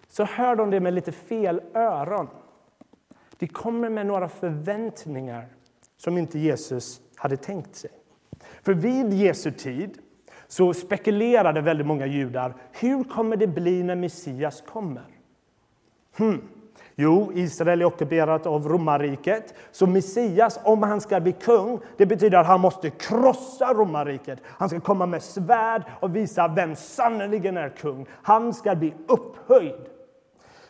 så 0.10 0.24
hör 0.24 0.56
de 0.56 0.70
det 0.70 0.80
med 0.80 0.94
lite 0.94 1.12
fel 1.12 1.62
öron. 1.74 2.28
De 3.38 3.48
kommer 3.48 3.90
med 3.90 4.06
några 4.06 4.30
förväntningar 4.30 5.48
som 5.98 6.18
inte 6.18 6.40
Jesus 6.40 7.02
hade 7.16 7.38
tänkt 7.38 7.76
sig. 7.76 7.92
För 8.62 8.74
vid 8.74 9.14
Jesu 9.14 9.52
tid 9.52 9.98
så 10.48 10.74
spekulerade 10.74 11.62
väldigt 11.62 11.88
många 11.88 12.06
judar. 12.06 12.56
Hur 12.72 13.04
kommer 13.04 13.38
det 13.38 13.48
bli 13.48 13.84
när 13.84 13.96
Messias 13.96 14.64
kommer? 14.68 15.06
Hmm. 16.18 16.42
Jo, 16.96 17.32
Israel 17.36 17.82
är 17.82 17.86
ockuperat 17.86 18.46
av 18.46 18.68
romarriket. 18.68 19.54
Så 19.72 19.88
Messias, 19.88 20.60
om 20.64 20.84
han 20.84 21.02
ska 21.02 21.20
bli 21.20 21.32
kung, 21.32 21.80
det 21.98 22.06
betyder 22.06 22.38
att 22.38 22.48
han 22.48 22.62
måste 22.62 22.90
krossa 22.90 23.74
romarriket. 23.74 24.40
Han 24.46 24.70
ska 24.70 24.80
komma 24.80 25.06
med 25.06 25.24
svärd 25.24 25.84
och 26.00 26.16
visa 26.16 26.48
vem 26.48 26.76
sannerligen 26.76 27.58
är 27.58 27.70
kung. 27.70 28.06
Han 28.12 28.54
ska 28.54 28.76
bli 28.76 28.94
upphöjd. 29.08 29.99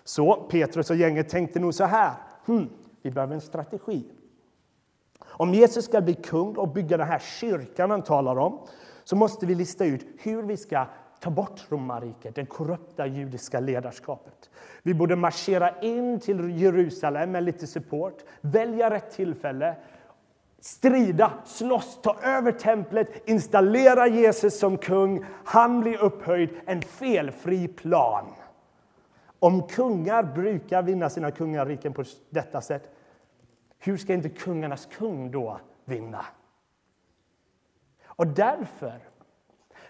Så 0.09 0.35
Petrus 0.35 0.89
och 0.89 0.95
gänget 0.95 1.29
tänkte 1.29 1.59
nog 1.59 1.73
så 1.73 1.83
här. 1.83 2.13
Hmm, 2.45 2.69
vi 3.01 3.11
behöver 3.11 3.33
en 3.33 3.41
strategi. 3.41 4.05
Om 5.25 5.53
Jesus 5.53 5.85
ska 5.85 6.01
bli 6.01 6.13
kung 6.13 6.55
och 6.55 6.67
bygga 6.67 6.97
den 6.97 7.07
här 7.07 7.19
kyrkan 7.19 7.91
han 7.91 8.01
talar 8.01 8.39
om 8.39 8.59
så 9.03 9.15
måste 9.15 9.45
vi 9.45 9.55
lista 9.55 9.85
ut 9.85 10.05
hur 10.19 10.43
vi 10.43 10.57
ska 10.57 10.85
ta 11.19 11.29
bort 11.29 11.65
romarriket, 11.69 12.35
det 12.35 12.45
korrupta 12.45 13.05
judiska 13.05 13.59
ledarskapet. 13.59 14.49
Vi 14.83 14.93
borde 14.93 15.15
marschera 15.15 15.79
in 15.81 16.19
till 16.19 16.61
Jerusalem 16.61 17.31
med 17.31 17.43
lite 17.43 17.67
support, 17.67 18.23
välja 18.41 18.89
rätt 18.89 19.11
tillfälle, 19.11 19.75
strida, 20.59 21.31
slåss, 21.45 21.99
ta 22.01 22.17
över 22.23 22.51
templet, 22.51 23.29
installera 23.29 24.07
Jesus 24.07 24.59
som 24.59 24.77
kung. 24.77 25.25
Han 25.45 25.79
blir 25.79 26.03
upphöjd, 26.03 26.49
en 26.65 26.81
felfri 26.81 27.67
plan. 27.67 28.25
Om 29.39 29.67
kungar 29.67 30.23
brukar 30.23 30.81
vinna 30.81 31.09
sina 31.09 31.31
kungariken 31.31 31.93
på 31.93 32.03
detta 32.29 32.61
sätt, 32.61 32.91
hur 33.79 33.97
ska 33.97 34.13
inte 34.13 34.29
kungarnas 34.29 34.85
kung 34.85 35.31
då 35.31 35.59
vinna? 35.85 36.25
Och 38.05 38.27
därför, 38.27 38.99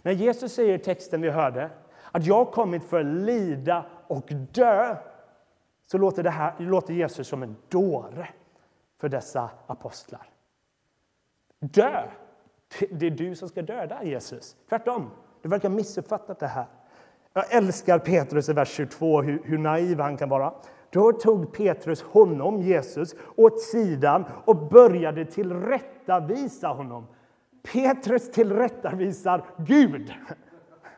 när 0.03 0.11
Jesus 0.11 0.53
säger 0.53 0.75
i 0.75 0.79
texten 0.79 1.21
vi 1.21 1.29
hörde 1.29 1.69
att 2.11 2.25
jag 2.25 2.35
har 2.35 2.51
kommit 2.51 2.83
för 2.83 2.99
att 2.99 3.05
lida 3.05 3.85
och 4.07 4.29
dö 4.51 4.95
så 5.85 5.97
låter, 5.97 6.23
det 6.23 6.29
här, 6.29 6.53
låter 6.59 6.93
Jesus 6.93 7.27
som 7.27 7.43
en 7.43 7.55
dåre 7.69 8.29
för 8.97 9.09
dessa 9.09 9.49
apostlar. 9.67 10.29
Dö! 11.59 12.07
Det 12.89 13.05
är 13.05 13.11
du 13.11 13.35
som 13.35 13.49
ska 13.49 13.61
döda 13.61 14.03
Jesus. 14.03 14.55
Tvärtom, 14.69 15.11
du 15.41 15.49
verkar 15.49 15.69
ha 15.69 15.75
missuppfattat 15.75 16.39
det 16.39 16.47
här. 16.47 16.65
Jag 17.33 17.53
älskar 17.53 17.99
Petrus 17.99 18.49
i 18.49 18.53
vers 18.53 18.69
22, 18.69 19.21
hur, 19.21 19.41
hur 19.43 19.57
naiv 19.57 19.99
han 19.99 20.17
kan 20.17 20.29
vara. 20.29 20.53
Då 20.89 21.11
tog 21.11 21.53
Petrus 21.53 22.01
honom, 22.01 22.61
Jesus, 22.61 23.15
åt 23.35 23.61
sidan 23.61 24.25
och 24.45 24.55
började 24.55 25.25
tillrättavisa 25.25 26.67
honom. 26.67 27.07
Petrus 27.73 28.31
tillrättavisar 28.31 29.45
Gud. 29.57 30.13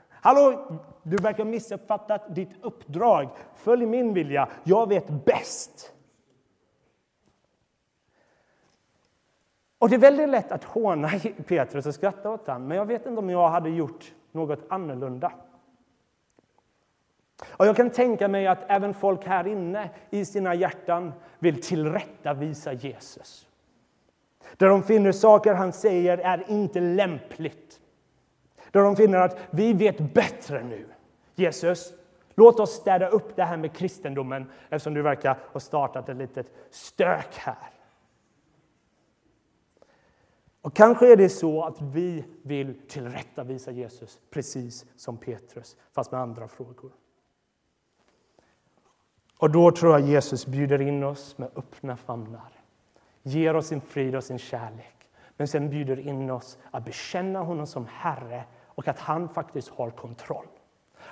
Hallå, 0.09 0.67
du 1.03 1.17
verkar 1.17 1.43
ha 1.43 1.51
missuppfattat 1.51 2.35
ditt 2.35 2.55
uppdrag. 2.61 3.29
Följ 3.55 3.85
min 3.85 4.13
vilja. 4.13 4.49
Jag 4.63 4.89
vet 4.89 5.25
bäst. 5.25 5.93
Och 9.79 9.89
Det 9.89 9.95
är 9.95 9.99
väldigt 9.99 10.29
lätt 10.29 10.51
att 10.51 10.63
håna 10.63 11.09
Petrus 11.47 11.85
och 11.85 11.93
skratta 11.93 12.29
åt 12.29 12.47
honom, 12.47 12.67
men 12.67 12.77
jag 12.77 12.85
vet 12.85 13.05
inte 13.05 13.19
om 13.19 13.29
jag 13.29 13.49
hade 13.49 13.69
gjort 13.69 14.13
något 14.31 14.59
annorlunda. 14.69 15.31
Och 17.47 17.65
jag 17.67 17.75
kan 17.75 17.89
tänka 17.89 18.27
mig 18.27 18.47
att 18.47 18.65
även 18.67 18.93
folk 18.93 19.25
här 19.25 19.47
inne 19.47 19.89
i 20.09 20.25
sina 20.25 20.55
hjärtan 20.55 21.13
vill 21.39 21.61
tillrättavisa 21.61 22.73
Jesus. 22.73 23.47
Där 24.57 24.67
de 24.67 24.83
finner 24.83 25.11
saker 25.11 25.53
han 25.53 25.73
säger 25.73 26.17
är 26.17 26.45
inte 26.47 26.79
lämpligt. 26.79 27.79
Där 28.71 28.81
de 28.81 28.95
finner 28.95 29.19
att 29.19 29.39
vi 29.49 29.73
vet 29.73 30.13
bättre 30.13 30.63
nu. 30.63 30.85
Jesus, 31.35 31.93
låt 32.35 32.59
oss 32.59 32.71
städa 32.71 33.07
upp 33.07 33.35
det 33.35 33.43
här 33.43 33.57
med 33.57 33.73
kristendomen 33.73 34.51
eftersom 34.69 34.93
du 34.93 35.01
verkar 35.01 35.37
ha 35.53 35.59
startat 35.59 36.09
ett 36.09 36.17
litet 36.17 36.51
stök 36.69 37.35
här. 37.35 37.69
Och 40.61 40.75
kanske 40.75 41.11
är 41.11 41.15
det 41.15 41.29
så 41.29 41.63
att 41.63 41.81
vi 41.81 42.25
vill 42.43 42.81
tillrättavisa 42.87 43.71
Jesus 43.71 44.19
precis 44.29 44.85
som 44.95 45.17
Petrus, 45.17 45.77
fast 45.93 46.11
med 46.11 46.21
andra 46.21 46.47
frågor. 46.47 46.91
Och 49.41 49.51
då 49.51 49.71
tror 49.71 49.91
jag 49.91 50.09
Jesus 50.09 50.45
bjuder 50.45 50.81
in 50.81 51.03
oss 51.03 51.37
med 51.37 51.49
öppna 51.55 51.97
famnar. 51.97 52.51
Ger 53.23 53.55
oss 53.55 53.67
sin 53.67 53.81
frid 53.81 54.15
och 54.15 54.23
sin 54.23 54.39
kärlek. 54.39 54.95
Men 55.37 55.47
sen 55.47 55.69
bjuder 55.69 55.99
in 55.99 56.29
oss 56.29 56.57
att 56.71 56.85
bekänna 56.85 57.39
honom 57.39 57.67
som 57.67 57.87
Herre 57.91 58.43
och 58.65 58.87
att 58.87 58.99
han 58.99 59.29
faktiskt 59.29 59.69
har 59.69 59.89
kontroll. 59.89 60.45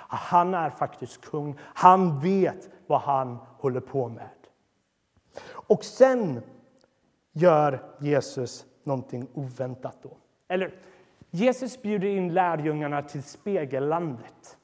Att 0.08 0.20
han 0.20 0.54
är 0.54 0.70
faktiskt 0.70 1.20
kung. 1.20 1.58
Han 1.62 2.20
vet 2.20 2.68
vad 2.86 3.00
han 3.00 3.38
håller 3.58 3.80
på 3.80 4.08
med. 4.08 4.28
Och 5.48 5.84
sen 5.84 6.42
gör 7.32 7.82
Jesus 8.00 8.64
någonting 8.84 9.26
oväntat 9.34 9.96
då. 10.02 10.16
Eller, 10.48 10.74
Jesus 11.30 11.82
bjuder 11.82 12.08
in 12.08 12.34
lärjungarna 12.34 13.02
till 13.02 13.22
spegellandet. 13.22 14.58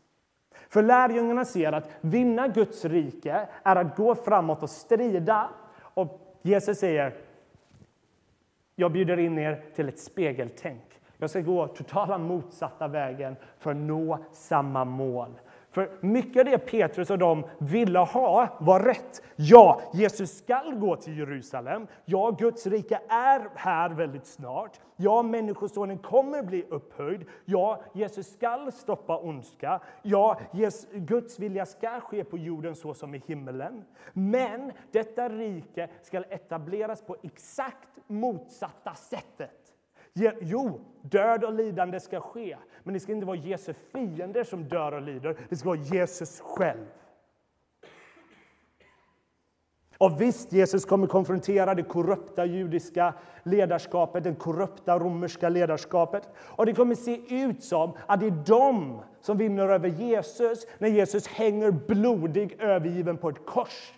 För 0.77 0.83
lärjungarna 0.83 1.45
ser 1.45 1.73
att 1.73 1.91
vinna 2.01 2.49
Guds 2.49 2.85
rike 2.85 3.49
är 3.63 3.77
att 3.77 3.97
gå 3.97 4.15
framåt 4.15 4.63
och 4.63 4.71
strida. 4.71 5.49
Och 5.79 6.39
Jesus 6.43 6.79
säger, 6.79 7.15
jag 8.75 8.93
bjuder 8.93 9.17
in 9.17 9.39
er 9.39 9.65
till 9.75 9.89
ett 9.89 9.99
spegeltänk. 9.99 11.01
Jag 11.19 11.31
ska 11.31 11.41
gå 11.41 11.67
totala 11.67 12.19
motsatta 12.19 12.89
vägen 12.89 13.37
för 13.59 13.71
att 13.71 13.77
nå 13.77 14.19
samma 14.33 14.85
mål. 14.85 15.31
För 15.77 15.91
mycket 16.01 16.41
av 16.41 16.45
det 16.45 16.59
Petrus 16.59 17.11
och 17.11 17.19
de 17.19 17.45
ville 17.59 17.99
ha 17.99 18.57
var 18.61 18.81
rätt. 18.81 19.23
Ja, 19.37 19.81
Jesus 19.93 20.39
skall 20.39 20.75
gå 20.75 20.97
till 20.97 21.19
Jerusalem. 21.19 21.87
Ja, 22.05 22.31
Guds 22.31 22.67
rike 22.67 23.01
är 23.09 23.49
här 23.55 23.91
väldigt 23.91 24.27
snart. 24.27 24.81
Ja, 24.97 25.23
Människosonen 25.23 25.99
kommer 25.99 26.43
bli 26.43 26.65
upphöjd. 26.71 27.25
Ja, 27.45 27.83
Jesus 27.93 28.33
skall 28.33 28.73
stoppa 28.73 29.19
ondska. 29.19 29.81
Ja, 30.03 30.41
Guds 30.93 31.39
vilja 31.39 31.67
ska 31.67 32.01
ske 32.01 32.25
på 32.25 32.39
jorden 32.39 32.75
så 32.75 32.95
som 32.95 33.15
i 33.15 33.23
himmelen. 33.27 33.85
Men 34.13 34.73
detta 34.93 35.29
rike 35.29 35.89
ska 36.03 36.23
etableras 36.23 37.03
på 37.03 37.17
exakt 37.23 37.89
motsatta 38.07 38.95
sättet. 38.95 39.66
Jo, 40.41 40.81
död 41.03 41.45
och 41.45 41.53
lidande 41.53 42.01
ska 42.01 42.21
ske, 42.21 42.57
men 42.83 42.95
det 42.95 43.01
ska 43.01 43.13
inte 43.13 43.27
vara 43.27 43.37
Jesu 43.37 43.73
fiender 43.93 44.45
som 44.45 44.69
dör 44.69 44.93
och 44.93 45.03
lider. 45.03 45.37
Det 45.49 45.57
ska 45.57 45.69
vara 45.69 45.79
Jesus 45.79 46.41
själv. 46.41 46.87
Och 49.99 50.21
visst, 50.21 50.53
Jesus 50.53 50.85
kommer 50.85 51.07
konfrontera 51.07 51.75
det 51.75 51.83
korrupta 51.83 52.45
judiska 52.45 53.15
ledarskapet, 53.43 54.25
det 54.25 54.35
korrupta 54.35 54.99
romerska 54.99 55.49
ledarskapet. 55.49 56.29
Och 56.39 56.67
det 56.67 56.75
kommer 56.75 56.95
se 56.95 57.21
ut 57.45 57.65
som 57.65 57.93
att 58.07 58.21
det 58.21 58.27
är 58.27 58.45
de 58.47 59.01
som 59.21 59.39
vinner 59.39 59.69
över 59.69 59.89
Jesus 59.89 60.67
när 60.79 60.89
Jesus 60.89 61.27
hänger 61.27 61.71
blodig 61.71 62.57
övergiven 62.61 63.17
på 63.17 63.29
ett 63.29 63.47
kors. 63.47 63.93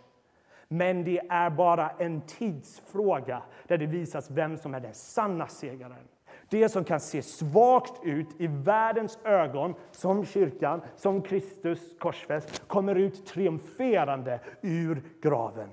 Men 0.69 1.05
det 1.05 1.21
är 1.29 1.51
bara 1.51 1.91
en 1.91 2.21
tidsfråga 2.21 3.43
där 3.67 3.79
det 3.79 3.87
visas 3.87 4.31
vem 4.31 4.57
som 4.57 4.75
är 4.75 4.81
den 4.81 4.95
sanna 4.95 5.47
segraren. 5.47 6.09
Det 6.51 6.69
som 6.69 6.85
kan 6.85 7.01
se 7.01 7.23
svagt 7.23 8.05
ut 8.05 8.27
i 8.39 8.47
världens 8.47 9.19
ögon, 9.25 9.75
som 9.91 10.25
kyrkan, 10.25 10.83
som 10.97 11.23
Kristus 11.23 11.99
korsfäst, 11.99 12.69
kommer 12.69 12.95
ut 12.95 13.27
triumferande 13.27 14.41
ur 14.63 15.03
graven. 15.23 15.71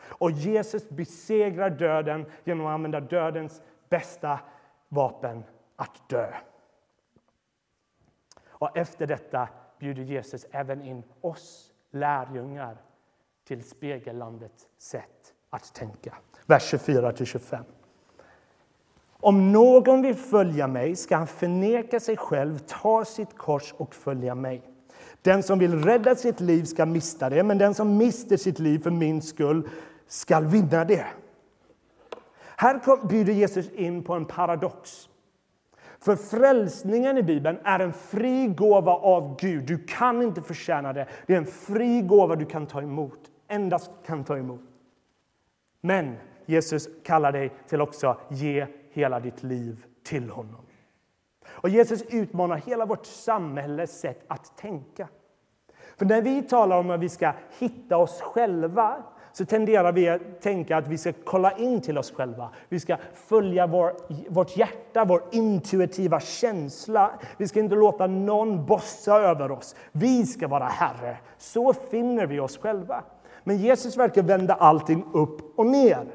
Och 0.00 0.30
Jesus 0.30 0.88
besegrar 0.88 1.70
döden 1.70 2.26
genom 2.44 2.66
att 2.66 2.72
använda 2.72 3.00
dödens 3.00 3.62
bästa 3.88 4.40
vapen, 4.88 5.44
att 5.76 6.08
dö. 6.08 6.32
Och 8.48 8.76
efter 8.76 9.06
detta 9.06 9.48
bjuder 9.78 10.02
Jesus 10.02 10.46
även 10.50 10.82
in 10.82 11.02
oss 11.20 11.72
lärjungar 11.90 12.76
till 13.48 13.64
spegellandets 13.64 14.66
sätt 14.78 15.34
att 15.50 15.74
tänka. 15.74 16.14
Vers 16.46 16.74
24-25. 16.74 17.64
Om 19.20 19.52
någon 19.52 20.02
vill 20.02 20.14
följa 20.14 20.66
mig 20.66 20.96
ska 20.96 21.16
han 21.16 21.26
förneka 21.26 22.00
sig 22.00 22.16
själv, 22.16 22.58
ta 22.58 23.04
sitt 23.04 23.38
kors 23.38 23.74
och 23.76 23.94
följa 23.94 24.34
mig. 24.34 24.62
Den 25.22 25.42
som 25.42 25.58
vill 25.58 25.84
rädda 25.84 26.14
sitt 26.14 26.40
liv 26.40 26.64
ska 26.64 26.86
mista 26.86 27.30
det, 27.30 27.42
men 27.42 27.58
den 27.58 27.74
som 27.74 27.96
mister 27.96 28.36
sitt 28.36 28.58
liv 28.58 28.78
för 28.78 28.90
min 28.90 29.22
skull 29.22 29.68
ska 30.06 30.40
vinna 30.40 30.84
det. 30.84 31.06
Här 32.56 33.06
bjuder 33.08 33.32
Jesus 33.32 33.70
in 33.70 34.04
på 34.04 34.14
en 34.14 34.24
paradox. 34.24 35.08
För 36.00 36.16
frälsningen 36.16 37.18
i 37.18 37.22
Bibeln 37.22 37.58
är 37.64 37.80
en 37.80 37.92
fri 37.92 38.46
gåva 38.46 38.92
av 38.92 39.36
Gud. 39.40 39.64
Du 39.66 39.78
kan 39.78 40.22
inte 40.22 40.42
förtjäna 40.42 40.92
det. 40.92 41.06
Det 41.26 41.34
är 41.34 41.38
en 41.38 41.46
fri 41.46 42.00
gåva 42.00 42.36
du 42.36 42.46
kan 42.46 42.66
ta 42.66 42.82
emot 42.82 43.30
endast 43.48 43.90
kan 44.06 44.24
ta 44.24 44.38
emot. 44.38 44.60
Men 45.80 46.16
Jesus 46.46 46.88
kallar 47.04 47.32
dig 47.32 47.52
till 47.68 47.80
också 47.80 48.16
ge 48.28 48.66
hela 48.90 49.20
ditt 49.20 49.42
liv 49.42 49.84
till 50.02 50.30
honom. 50.30 50.66
Och 51.46 51.68
Jesus 51.68 52.02
utmanar 52.02 52.56
hela 52.56 52.86
vårt 52.86 53.06
samhälles 53.06 54.00
sätt 54.00 54.24
att 54.28 54.56
tänka. 54.56 55.08
För 55.96 56.06
när 56.06 56.22
vi 56.22 56.42
talar 56.42 56.78
om 56.78 56.90
att 56.90 57.00
vi 57.00 57.08
ska 57.08 57.32
hitta 57.58 57.96
oss 57.96 58.20
själva 58.20 59.02
så 59.32 59.44
tenderar 59.44 59.92
vi 59.92 60.08
att 60.08 60.40
tänka 60.40 60.76
att 60.76 60.88
vi 60.88 60.98
ska 60.98 61.12
kolla 61.24 61.52
in 61.52 61.80
till 61.80 61.98
oss 61.98 62.12
själva. 62.12 62.50
Vi 62.68 62.80
ska 62.80 62.96
följa 63.14 63.66
vår, 63.66 63.92
vårt 64.28 64.56
hjärta, 64.56 65.04
vår 65.04 65.22
intuitiva 65.30 66.20
känsla. 66.20 67.10
Vi 67.36 67.48
ska 67.48 67.60
inte 67.60 67.74
låta 67.74 68.06
någon 68.06 68.66
bossa 68.66 69.16
över 69.16 69.50
oss. 69.50 69.76
Vi 69.92 70.26
ska 70.26 70.48
vara 70.48 70.64
Herre. 70.64 71.16
Så 71.38 71.72
finner 71.72 72.26
vi 72.26 72.40
oss 72.40 72.58
själva. 72.58 73.04
Men 73.48 73.56
Jesus 73.56 73.96
verkar 73.96 74.22
vända 74.22 74.54
allting 74.54 75.04
upp 75.12 75.58
och 75.58 75.66
ner. 75.66 76.06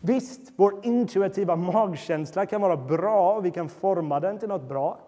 Visst, 0.00 0.52
vår 0.56 0.86
intuitiva 0.86 1.56
magkänsla 1.56 2.46
kan 2.46 2.60
vara 2.60 2.76
bra 2.76 3.34
och 3.34 3.44
vi 3.44 3.50
kan 3.50 3.68
forma 3.68 4.20
den 4.20 4.38
till 4.38 4.48
något 4.48 4.68
bra. 4.68 4.98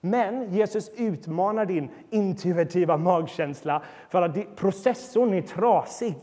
Men 0.00 0.52
Jesus 0.52 0.90
utmanar 0.96 1.66
din 1.66 1.90
intuitiva 2.10 2.96
magkänsla 2.96 3.82
för 4.08 4.22
att 4.22 4.56
processorn 4.56 5.34
är 5.34 5.42
trasig. 5.42 6.16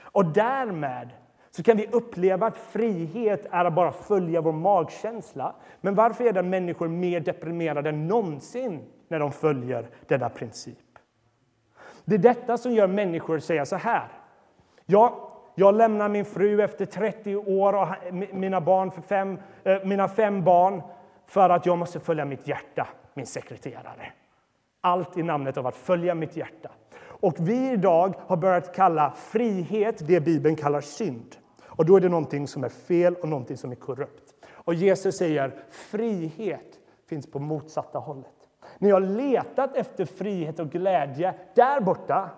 Och 0.00 0.26
därmed 0.26 1.10
så 1.50 1.62
kan 1.62 1.76
vi 1.76 1.86
uppleva 1.86 2.46
att 2.46 2.56
frihet 2.56 3.46
är 3.50 3.64
att 3.64 3.74
bara 3.74 3.92
följa 3.92 4.40
vår 4.40 4.52
magkänsla. 4.52 5.54
Men 5.80 5.94
varför 5.94 6.24
är 6.24 6.32
det 6.32 6.42
människor 6.42 6.88
mer 6.88 7.20
deprimerade 7.20 7.88
än 7.88 8.06
någonsin 8.06 8.82
när 9.08 9.18
de 9.18 9.32
följer 9.32 9.88
denna 10.06 10.28
princip? 10.28 10.83
Det 12.04 12.14
är 12.14 12.18
detta 12.18 12.58
som 12.58 12.72
gör 12.72 12.86
människor 12.86 13.38
säga 13.38 13.66
så 13.66 13.76
här. 13.76 14.08
Ja, 14.86 15.30
jag 15.54 15.74
lämnar 15.74 16.08
min 16.08 16.24
fru 16.24 16.62
efter 16.62 16.86
30 16.86 17.36
år 17.36 17.72
och 17.72 17.88
mina, 18.32 18.60
barn 18.60 18.90
för 18.90 19.02
fem, 19.02 19.38
eh, 19.64 19.84
mina 19.84 20.08
fem 20.08 20.44
barn 20.44 20.82
för 21.26 21.50
att 21.50 21.66
jag 21.66 21.78
måste 21.78 22.00
följa 22.00 22.24
mitt 22.24 22.48
hjärta, 22.48 22.88
min 23.14 23.26
sekreterare. 23.26 24.12
Allt 24.80 25.16
i 25.16 25.22
namnet 25.22 25.56
av 25.56 25.66
att 25.66 25.76
följa 25.76 26.14
mitt 26.14 26.36
hjärta. 26.36 26.70
Och 27.04 27.34
vi 27.38 27.70
idag 27.70 28.14
har 28.26 28.36
börjat 28.36 28.74
kalla 28.74 29.10
frihet 29.10 30.06
det 30.06 30.20
Bibeln 30.20 30.56
kallar 30.56 30.80
synd. 30.80 31.36
Och 31.66 31.86
då 31.86 31.96
är 31.96 32.00
det 32.00 32.08
någonting 32.08 32.46
som 32.46 32.64
är 32.64 32.68
fel 32.68 33.14
och 33.14 33.28
någonting 33.28 33.56
som 33.56 33.70
är 33.70 33.76
korrupt. 33.76 34.34
Och 34.46 34.74
Jesus 34.74 35.16
säger 35.16 35.54
frihet 35.70 36.78
finns 37.08 37.30
på 37.30 37.38
motsatta 37.38 37.98
hållet. 37.98 38.33
Ni 38.84 38.90
har 38.90 39.00
letat 39.00 39.76
efter 39.76 40.04
frihet 40.04 40.58
och 40.58 40.70
glädje 40.70 41.34
där 41.54 41.80
borta. 41.80 42.30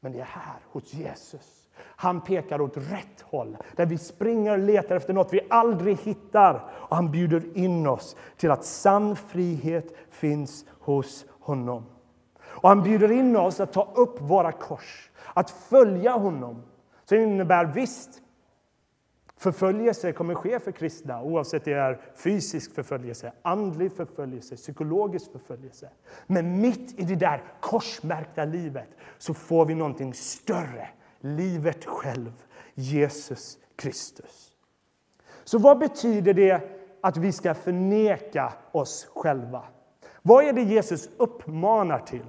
Men 0.00 0.12
det 0.12 0.20
är 0.20 0.24
här, 0.24 0.56
hos 0.70 0.94
Jesus. 0.94 1.68
Han 1.78 2.20
pekar 2.20 2.60
åt 2.60 2.76
rätt 2.76 3.20
håll, 3.20 3.56
där 3.76 3.86
vi 3.86 3.98
springer 3.98 4.52
och 4.52 4.58
letar 4.58 4.96
efter 4.96 5.12
något 5.12 5.32
vi 5.32 5.40
aldrig 5.50 5.98
hittar. 5.98 6.70
Och 6.70 6.96
han 6.96 7.10
bjuder 7.10 7.58
in 7.58 7.86
oss 7.86 8.16
till 8.36 8.50
att 8.50 8.64
sann 8.64 9.16
frihet 9.16 9.94
finns 10.10 10.64
hos 10.80 11.24
honom. 11.40 11.84
Och 12.42 12.68
han 12.68 12.82
bjuder 12.82 13.12
in 13.12 13.36
oss 13.36 13.60
att 13.60 13.72
ta 13.72 13.92
upp 13.94 14.20
våra 14.20 14.52
kors, 14.52 15.10
att 15.34 15.50
följa 15.50 16.12
honom. 16.12 16.62
Så 17.04 17.14
det 17.14 17.22
innebär 17.22 17.64
visst 17.64 18.21
Förföljelse 19.42 20.12
kommer 20.12 20.34
ske 20.34 20.60
för 20.60 20.72
kristna 20.72 21.22
oavsett 21.22 21.64
det 21.64 21.72
är 21.72 22.00
fysisk 22.14 22.74
förföljelse, 22.74 23.32
andlig 23.42 23.92
förföljelse, 23.92 24.56
psykologisk 24.56 25.32
förföljelse. 25.32 25.88
Men 26.26 26.60
mitt 26.60 27.00
i 27.00 27.04
det 27.04 27.14
där 27.14 27.42
korsmärkta 27.60 28.44
livet 28.44 28.88
så 29.18 29.34
får 29.34 29.66
vi 29.66 29.74
någonting 29.74 30.14
större. 30.14 30.88
Livet 31.20 31.84
själv, 31.84 32.32
Jesus 32.74 33.58
Kristus. 33.76 34.52
Så 35.44 35.58
vad 35.58 35.78
betyder 35.78 36.34
det 36.34 36.60
att 37.00 37.16
vi 37.16 37.32
ska 37.32 37.54
förneka 37.54 38.52
oss 38.72 39.08
själva? 39.14 39.64
Vad 40.22 40.44
är 40.44 40.52
det 40.52 40.62
Jesus 40.62 41.08
uppmanar 41.16 41.98
till? 41.98 42.26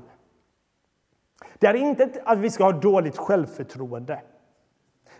Det 1.60 1.68
är 1.68 1.74
inte 1.74 2.22
att 2.26 2.40
vi 2.40 2.50
ska 2.50 2.64
ha 2.64 2.72
dåligt 2.72 3.18
självförtroende. 3.18 4.22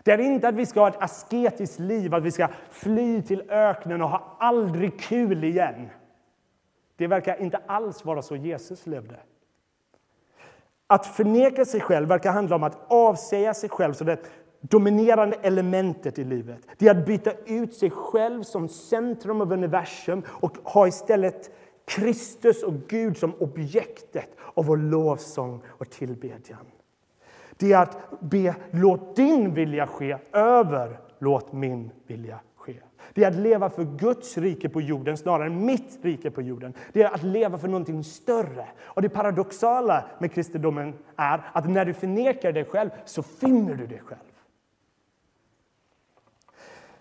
Det 0.04 0.12
är 0.12 0.18
inte 0.18 0.48
att 0.48 0.54
vi 0.54 0.66
ska 0.66 0.80
ha 0.80 0.88
ett 0.88 1.02
asketiskt 1.02 1.78
liv, 1.78 2.14
att 2.14 2.22
vi 2.22 2.30
ska 2.30 2.48
fly 2.70 3.22
till 3.22 3.50
öknen 3.50 4.02
och 4.02 4.08
ha 4.08 4.36
aldrig 4.40 5.00
kul 5.00 5.44
igen. 5.44 5.88
Det 6.96 7.06
verkar 7.06 7.42
inte 7.42 7.60
alls 7.66 8.04
vara 8.04 8.22
så 8.22 8.36
Jesus 8.36 8.86
levde. 8.86 9.16
Att 10.86 11.06
förneka 11.06 11.64
sig 11.64 11.80
själv 11.80 12.08
verkar 12.08 12.32
handla 12.32 12.56
om 12.56 12.62
att 12.62 12.92
avsäga 12.92 13.54
sig 13.54 13.68
själv 13.68 13.92
som 13.92 14.06
det 14.06 14.18
dominerande 14.60 15.36
elementet 15.42 16.18
i 16.18 16.24
livet. 16.24 16.58
Det 16.78 16.86
är 16.86 16.90
att 16.90 17.06
byta 17.06 17.32
ut 17.46 17.74
sig 17.74 17.90
själv 17.90 18.42
som 18.42 18.68
centrum 18.68 19.40
av 19.40 19.52
universum 19.52 20.22
och 20.28 20.56
ha 20.64 20.86
istället 20.88 21.50
Kristus 21.86 22.62
och 22.62 22.74
Gud 22.88 23.16
som 23.16 23.34
objektet 23.34 24.28
av 24.54 24.64
vår 24.64 24.76
lovsång 24.76 25.62
och 25.66 25.90
tillbedjan. 25.90 26.66
Det 27.56 27.72
är 27.72 27.82
att 27.82 28.20
be 28.20 28.54
låt 28.70 29.16
din 29.16 29.54
vilja 29.54 29.86
ske 29.86 30.16
över 30.32 30.98
låt 31.18 31.52
min 31.52 31.90
vilja 32.06 32.40
ske. 32.56 32.76
Det 33.14 33.24
är 33.24 33.28
att 33.28 33.36
leva 33.36 33.70
för 33.70 33.84
Guds 33.84 34.38
rike 34.38 34.68
på 34.68 34.80
jorden 34.80 35.16
snarare 35.16 35.46
än 35.46 35.66
mitt 35.66 35.98
rike 36.02 36.30
på 36.30 36.42
jorden. 36.42 36.74
Det 36.92 37.02
är 37.02 37.14
att 37.14 37.22
leva 37.22 37.58
för 37.58 37.68
någonting 37.68 38.04
större. 38.04 38.66
Och 38.82 39.02
Det 39.02 39.08
paradoxala 39.08 40.04
med 40.18 40.32
kristendomen 40.32 40.94
är 41.16 41.42
att 41.52 41.70
när 41.70 41.84
du 41.84 41.94
förnekar 41.94 42.52
dig 42.52 42.64
själv 42.64 42.90
så 43.04 43.22
finner 43.22 43.74
du 43.74 43.86
dig 43.86 44.00
själv. 44.04 44.20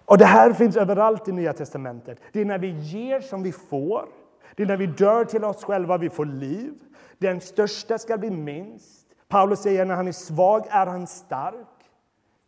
Och 0.05 0.17
Det 0.17 0.25
här 0.25 0.53
finns 0.53 0.77
överallt 0.77 1.27
i 1.27 1.31
Nya 1.31 1.53
testamentet. 1.53 2.19
Det 2.31 2.41
är 2.41 2.45
när 2.45 2.57
vi 2.59 2.69
ger 2.69 3.19
som 3.19 3.43
vi 3.43 3.51
får. 3.51 4.05
Det 4.55 4.63
är 4.63 4.67
när 4.67 4.77
vi 4.77 4.87
dör 4.87 5.25
till 5.25 5.43
oss 5.43 5.63
själva 5.63 5.97
vi 5.97 6.09
får 6.09 6.25
liv. 6.25 6.73
Den 7.17 7.41
största 7.41 7.97
ska 7.97 8.17
bli 8.17 8.29
minst. 8.29 9.02
Paulus 9.33 9.59
säger 9.59 9.85
när 9.85 9.95
han 9.95 10.07
är 10.07 10.11
svag 10.11 10.67
är 10.69 10.85
han 10.85 11.07
stark. 11.07 11.91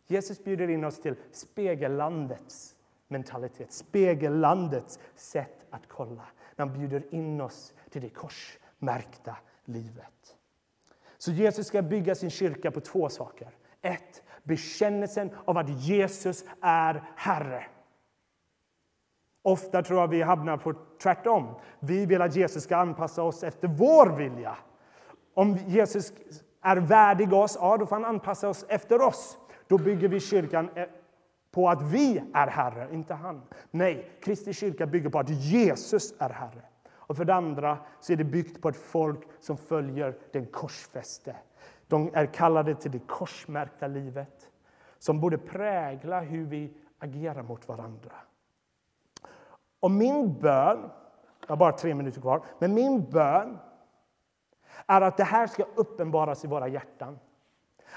Jesus 0.06 0.44
bjuder 0.44 0.70
in 0.70 0.84
oss 0.84 1.00
till 1.00 1.14
spegellandets 1.32 2.74
mentalitet, 3.08 3.72
spegellandets 3.72 4.98
sätt 5.14 5.66
att 5.70 5.88
kolla. 5.88 6.22
När 6.56 6.66
han 6.66 6.78
bjuder 6.78 7.14
in 7.14 7.40
oss 7.40 7.74
till 7.90 8.02
det 8.02 8.08
korsmärkta 8.08 9.36
livet. 9.64 10.36
Så 11.18 11.32
Jesus 11.32 11.66
ska 11.66 11.82
bygga 11.82 12.14
sin 12.14 12.30
kyrka 12.30 12.70
på 12.70 12.80
två 12.80 13.08
saker. 13.08 13.48
Ett, 13.82 14.22
bekännelsen 14.42 15.30
av 15.44 15.58
att 15.58 15.68
Jesus 15.68 16.44
är 16.60 17.04
Herre. 17.16 17.64
Ofta 19.42 19.82
tror 19.82 20.00
jag 20.00 20.08
vi 20.08 20.22
hamnar 20.22 20.56
på 20.56 20.74
tvärtom. 21.02 21.54
Vi 21.80 22.06
vill 22.06 22.22
att 22.22 22.36
Jesus 22.36 22.64
ska 22.64 22.76
anpassa 22.76 23.22
oss 23.22 23.42
efter 23.42 23.68
vår 23.68 24.16
vilja. 24.16 24.56
Om 25.34 25.56
Jesus 25.66 26.12
är 26.66 26.76
värdig 26.76 27.32
oss, 27.32 27.58
ja, 27.60 27.76
då 27.76 27.86
får 27.86 27.96
han 27.96 28.04
anpassa 28.04 28.48
oss 28.48 28.64
efter 28.68 29.00
oss. 29.00 29.38
Då 29.68 29.78
bygger 29.78 30.08
vi 30.08 30.20
kyrkan 30.20 30.68
eh, 30.74 30.84
på 31.50 31.68
att 31.68 31.82
vi 31.82 32.22
är 32.34 32.46
Herre, 32.46 32.88
inte 32.92 33.14
han. 33.14 33.42
Nej, 33.70 34.10
Kristi 34.22 34.52
kyrka 34.52 34.86
bygger 34.86 35.08
på 35.08 35.18
att 35.18 35.28
Jesus 35.28 36.14
är 36.18 36.30
Herre. 36.30 36.62
Och 36.88 37.16
för 37.16 37.24
det 37.24 37.34
andra 37.34 37.78
så 38.00 38.12
är 38.12 38.16
det 38.16 38.24
byggt 38.24 38.62
på 38.62 38.68
ett 38.68 38.76
folk 38.76 39.20
som 39.40 39.56
följer 39.56 40.16
den 40.32 40.46
korsfäste. 40.46 41.36
De 41.86 42.10
är 42.12 42.26
kallade 42.26 42.74
till 42.74 42.90
det 42.90 42.98
korsmärkta 42.98 43.86
livet 43.86 44.50
som 44.98 45.20
borde 45.20 45.38
prägla 45.38 46.20
hur 46.20 46.46
vi 46.46 46.74
agerar 46.98 47.42
mot 47.42 47.68
varandra. 47.68 48.12
Och 49.80 49.90
min 49.90 50.38
bön, 50.40 50.90
jag 51.40 51.48
har 51.48 51.56
bara 51.56 51.72
tre 51.72 51.94
minuter 51.94 52.20
kvar, 52.20 52.44
men 52.58 52.74
min 52.74 53.10
bön 53.10 53.58
är 54.86 55.00
att 55.00 55.16
det 55.16 55.24
här 55.24 55.46
ska 55.46 55.64
uppenbaras 55.74 56.44
i 56.44 56.48
våra 56.48 56.68
hjärtan. 56.68 57.18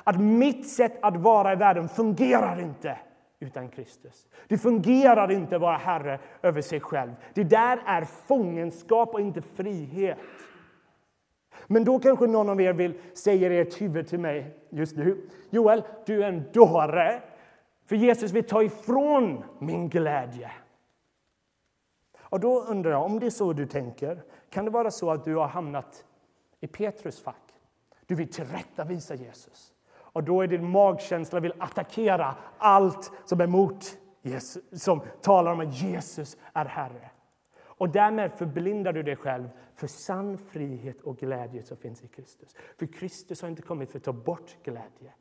Att 0.04 0.20
mitt 0.20 0.70
sätt 0.70 0.98
att 1.02 1.18
vara 1.18 1.54
i 1.54 1.56
världen 1.56 1.90
fungerar 1.90 2.60
inte 2.60 2.98
utan 3.40 3.70
Kristus. 3.70 4.28
Det 4.48 4.58
fungerar 4.58 5.32
inte 5.32 5.56
att 5.56 5.62
vara 5.62 5.78
herre 5.78 6.20
över 6.42 6.62
sig 6.62 6.80
själv. 6.80 7.12
Det 7.34 7.44
där 7.44 7.82
är 7.86 8.02
fångenskap 8.06 9.14
och 9.14 9.22
inte 9.22 9.42
frihet. 9.42 10.18
Men 11.68 11.84
då 11.84 12.00
kanske 12.00 12.28
någon 12.28 12.50
av 12.50 12.62
er 12.62 12.74
vill 12.74 13.02
säga 13.14 13.54
i 13.54 13.60
ert 13.60 13.82
huvud 13.82 14.08
till 14.08 14.20
mig 14.20 14.56
just 14.70 14.98
nu. 14.98 15.30
Joel, 15.50 15.84
du 16.06 16.24
är 16.24 16.28
en 16.28 16.44
dåre. 16.54 17.22
För 17.86 17.96
Jesus 17.96 18.32
vill 18.32 18.48
ta 18.48 18.64
ifrån 18.64 19.44
min 19.60 19.90
glädje. 19.90 20.52
Och 22.20 22.40
då 22.40 22.62
undrar 22.62 22.92
jag, 22.92 23.04
om 23.04 23.20
det 23.20 23.26
är 23.26 23.30
så 23.30 23.54
du 23.54 23.66
tänker, 23.66 24.22
kan 24.50 24.66
det 24.66 24.72
vara 24.72 24.92
så 24.92 25.12
att 25.12 25.26
du 25.26 25.36
har 25.36 25.48
hamnat 25.48 26.06
i 26.60 26.68
Petrus 26.68 27.22
fack? 27.22 27.54
Du 28.06 28.16
vill 28.16 28.32
tillrättavisa 28.32 29.16
Jesus. 29.16 29.74
Och 29.92 30.24
då 30.24 30.42
är 30.42 30.48
din 30.48 30.70
magkänsla 30.70 31.40
vill 31.40 31.54
attackera 31.58 32.36
allt 32.58 33.12
som 33.26 33.40
är 33.40 33.44
emot 33.44 33.98
Jesus, 34.22 34.84
som 34.84 35.02
talar 35.22 35.52
om 35.52 35.60
att 35.60 35.82
Jesus 35.82 36.38
är 36.54 36.66
Herre. 36.66 37.10
Och 37.80 37.90
därmed 37.90 38.32
förblindar 38.32 38.94
du 38.94 39.04
dig 39.04 39.16
själv 39.16 39.50
för 39.76 39.88
sann 39.88 40.38
frihet 40.38 41.02
och 41.02 41.18
glädje 41.18 41.64
som 41.64 41.78
finns 41.78 42.04
i 42.04 42.08
Kristus. 42.08 42.56
För 42.78 42.86
Kristus 42.86 43.42
har 43.42 43.50
inte 43.50 43.62
kommit 43.62 43.92
för 43.92 43.98
att 43.98 44.04
ta 44.04 44.14
bort 44.14 44.58
glädje, 44.64 45.14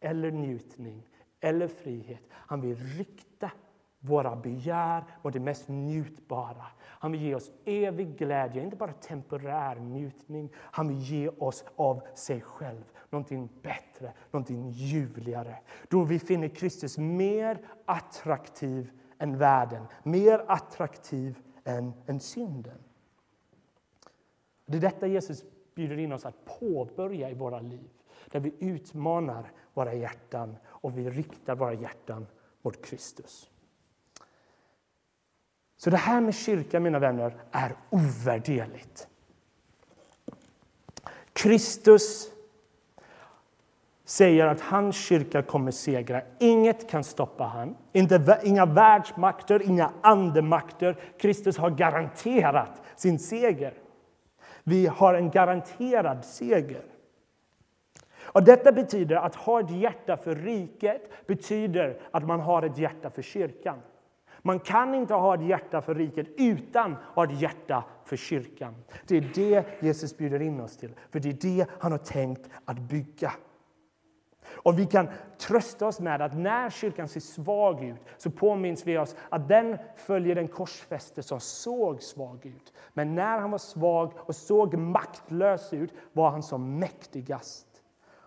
eller 0.00 0.30
njutning, 0.30 1.08
eller 1.40 1.68
frihet. 1.68 2.22
Han 2.30 2.60
vill 2.60 2.76
rikta 2.76 3.31
våra 4.04 4.36
begär 4.36 5.04
och 5.22 5.32
det 5.32 5.40
mest 5.40 5.68
njutbara. 5.68 6.66
Han 6.78 7.12
vill 7.12 7.22
ge 7.22 7.34
oss 7.34 7.50
evig 7.64 8.18
glädje, 8.18 8.62
inte 8.62 8.76
bara 8.76 8.92
temporär 8.92 9.74
njutning. 9.76 10.50
Han 10.54 10.88
vill 10.88 10.98
ge 10.98 11.28
oss 11.28 11.64
av 11.76 12.02
sig 12.14 12.40
själv, 12.40 12.84
någonting 13.10 13.48
bättre, 13.62 14.12
någonting 14.30 14.70
ljuvligare. 14.70 15.58
Då 15.88 16.04
vi 16.04 16.18
finner 16.18 16.48
Kristus 16.48 16.98
mer 16.98 17.58
attraktiv 17.84 18.90
än 19.18 19.38
världen, 19.38 19.86
mer 20.02 20.44
attraktiv 20.48 21.38
än, 21.64 21.92
än 22.06 22.20
synden. 22.20 22.78
Det 24.66 24.76
är 24.76 24.80
detta 24.80 25.06
Jesus 25.06 25.44
bjuder 25.74 25.98
in 25.98 26.12
oss 26.12 26.26
att 26.26 26.44
påbörja 26.60 27.30
i 27.30 27.34
våra 27.34 27.60
liv. 27.60 27.90
Där 28.30 28.40
vi 28.40 28.54
utmanar 28.58 29.52
våra 29.74 29.94
hjärtan 29.94 30.56
och 30.66 30.98
vi 30.98 31.10
riktar 31.10 31.54
våra 31.54 31.74
hjärtan 31.74 32.26
mot 32.62 32.84
Kristus. 32.84 33.51
Så 35.84 35.90
det 35.90 35.96
här 35.96 36.20
med 36.20 36.34
kyrkan, 36.34 36.82
mina 36.82 36.98
vänner, 36.98 37.34
är 37.50 37.74
ovärderligt. 37.90 39.08
Kristus 41.32 42.28
säger 44.04 44.46
att 44.46 44.60
hans 44.60 44.96
kyrka 44.96 45.42
kommer 45.42 45.70
segra. 45.70 46.22
Inget 46.38 46.90
kan 46.90 47.04
stoppa 47.04 47.44
han. 47.44 47.76
Inte, 47.92 48.40
inga 48.44 48.66
världsmakter, 48.66 49.62
inga 49.62 49.90
andemakter. 50.00 50.96
Kristus 51.18 51.58
har 51.58 51.70
garanterat 51.70 52.82
sin 52.96 53.18
seger. 53.18 53.74
Vi 54.64 54.86
har 54.86 55.14
en 55.14 55.30
garanterad 55.30 56.24
seger. 56.24 56.84
Och 58.22 58.42
detta 58.44 58.72
betyder 58.72 59.16
att 59.16 59.34
ha 59.34 59.60
ett 59.60 59.70
hjärta 59.70 60.16
för 60.16 60.34
riket 60.34 61.26
betyder 61.26 62.00
att 62.10 62.26
man 62.26 62.40
har 62.40 62.62
ett 62.62 62.78
hjärta 62.78 63.10
för 63.10 63.22
kyrkan. 63.22 63.78
Man 64.42 64.60
kan 64.60 64.94
inte 64.94 65.14
ha 65.14 65.34
ett 65.34 65.42
hjärta 65.42 65.80
för 65.80 65.94
riket 65.94 66.26
utan 66.36 66.92
att 66.92 66.98
ha 67.14 67.24
ett 67.24 67.40
hjärta 67.40 67.84
för 68.04 68.16
kyrkan. 68.16 68.74
Det 69.06 69.16
är 69.16 69.30
det 69.34 69.82
Jesus 69.82 70.16
bjuder 70.16 70.42
in 70.42 70.60
oss 70.60 70.76
till, 70.76 70.94
för 71.10 71.20
det 71.20 71.28
är 71.28 71.38
det 71.40 71.66
han 71.78 71.92
har 71.92 71.98
tänkt 71.98 72.50
att 72.64 72.78
bygga. 72.78 73.32
Och 74.44 74.78
vi 74.78 74.86
kan 74.86 75.08
trösta 75.38 75.86
oss 75.86 76.00
med 76.00 76.22
att 76.22 76.38
när 76.38 76.70
kyrkan 76.70 77.08
ser 77.08 77.20
svag 77.20 77.84
ut 77.84 78.00
så 78.18 78.30
påminns 78.30 78.86
vi 78.86 78.98
oss 78.98 79.16
att 79.28 79.48
den 79.48 79.78
följer 79.96 80.34
den 80.34 80.48
korsfäste 80.48 81.22
som 81.22 81.40
såg 81.40 82.02
svag 82.02 82.46
ut. 82.46 82.72
Men 82.92 83.14
när 83.14 83.38
han 83.38 83.50
var 83.50 83.58
svag 83.58 84.12
och 84.16 84.36
såg 84.36 84.74
maktlös 84.74 85.72
ut 85.72 85.92
var 86.12 86.30
han 86.30 86.42
som 86.42 86.78
mäktigast. 86.78 87.66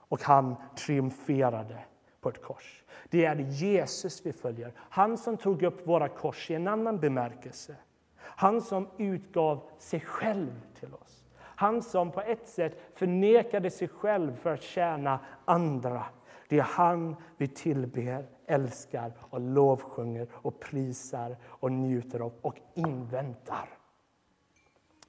Och 0.08 0.22
han 0.24 0.56
triumferade 0.78 1.80
på 2.22 2.30
ett 2.30 2.42
kors. 2.42 2.84
Det 3.10 3.26
är 3.26 3.36
Jesus 3.36 4.26
vi 4.26 4.34
följer. 4.34 4.74
Han 4.78 5.18
som 5.18 5.38
tog 5.38 5.64
upp 5.64 5.88
våra 5.88 6.10
kors 6.10 6.52
i 6.52 6.54
en 6.54 6.68
annan 6.68 7.00
bemärkelse. 7.00 7.76
Han 8.18 8.62
som 8.62 8.88
utgav 8.98 9.70
sig 9.80 10.00
själv 10.00 10.62
till 10.80 10.94
oss. 10.94 11.26
Han 11.40 11.82
som 11.82 12.12
på 12.12 12.22
ett 12.22 12.48
sätt 12.48 12.78
förnekade 12.94 13.72
sig 13.72 13.88
själv 13.88 14.36
för 14.36 14.54
att 14.54 14.62
tjäna 14.62 15.20
andra. 15.46 16.06
Det 16.50 16.60
är 16.60 16.64
han 16.64 17.16
vi 17.38 17.48
tillber, 17.48 18.26
älskar 18.46 19.14
och 19.30 19.42
lovsjunger 19.42 20.28
och 20.34 20.60
prisar 20.60 21.38
och 21.44 21.72
njuter 21.72 22.20
av 22.20 22.34
och 22.42 22.60
inväntar. 22.74 23.70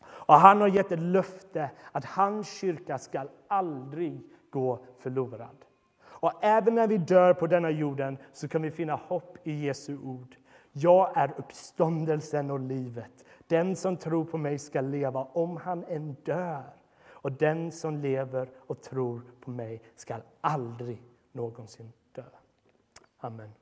Och 0.06 0.35
han 0.35 0.61
har 0.61 0.68
gett 0.68 0.92
ett 0.92 0.98
löfte 0.98 1.70
att 1.92 2.04
hans 2.04 2.59
kyrka 2.59 2.98
ska 2.98 3.24
aldrig 3.48 4.20
gå 4.50 4.85
förlorad. 4.98 5.56
Och 6.18 6.33
även 6.44 6.74
när 6.74 6.88
vi 6.88 6.98
dör 6.98 7.35
på 7.35 7.46
denna 7.46 7.70
jorden 7.70 8.18
så 8.33 8.48
kan 8.48 8.62
vi 8.62 8.70
finna 8.70 8.94
hopp 8.94 9.38
i 9.42 9.52
Jesu 9.52 9.98
ord. 9.98 10.37
Jag 10.72 11.16
är 11.16 11.35
uppståndelsen 11.38 12.50
och 12.50 12.61
livet. 12.61 13.24
Den 13.46 13.76
som 13.76 13.96
tror 13.96 14.24
på 14.24 14.38
mig 14.38 14.59
ska 14.59 14.81
leva 14.81 15.24
om 15.24 15.57
han 15.57 15.85
än 15.85 16.16
dör. 16.24 16.62
Och 17.09 17.33
den 17.33 17.72
som 17.72 17.96
lever 17.96 18.48
och 18.66 18.83
tror 18.83 19.22
på 19.40 19.50
mig 19.50 19.83
ska 19.96 20.16
aldrig 20.40 21.02
någonsin 21.33 21.92
dö. 22.12 22.24
Amen. 23.18 23.52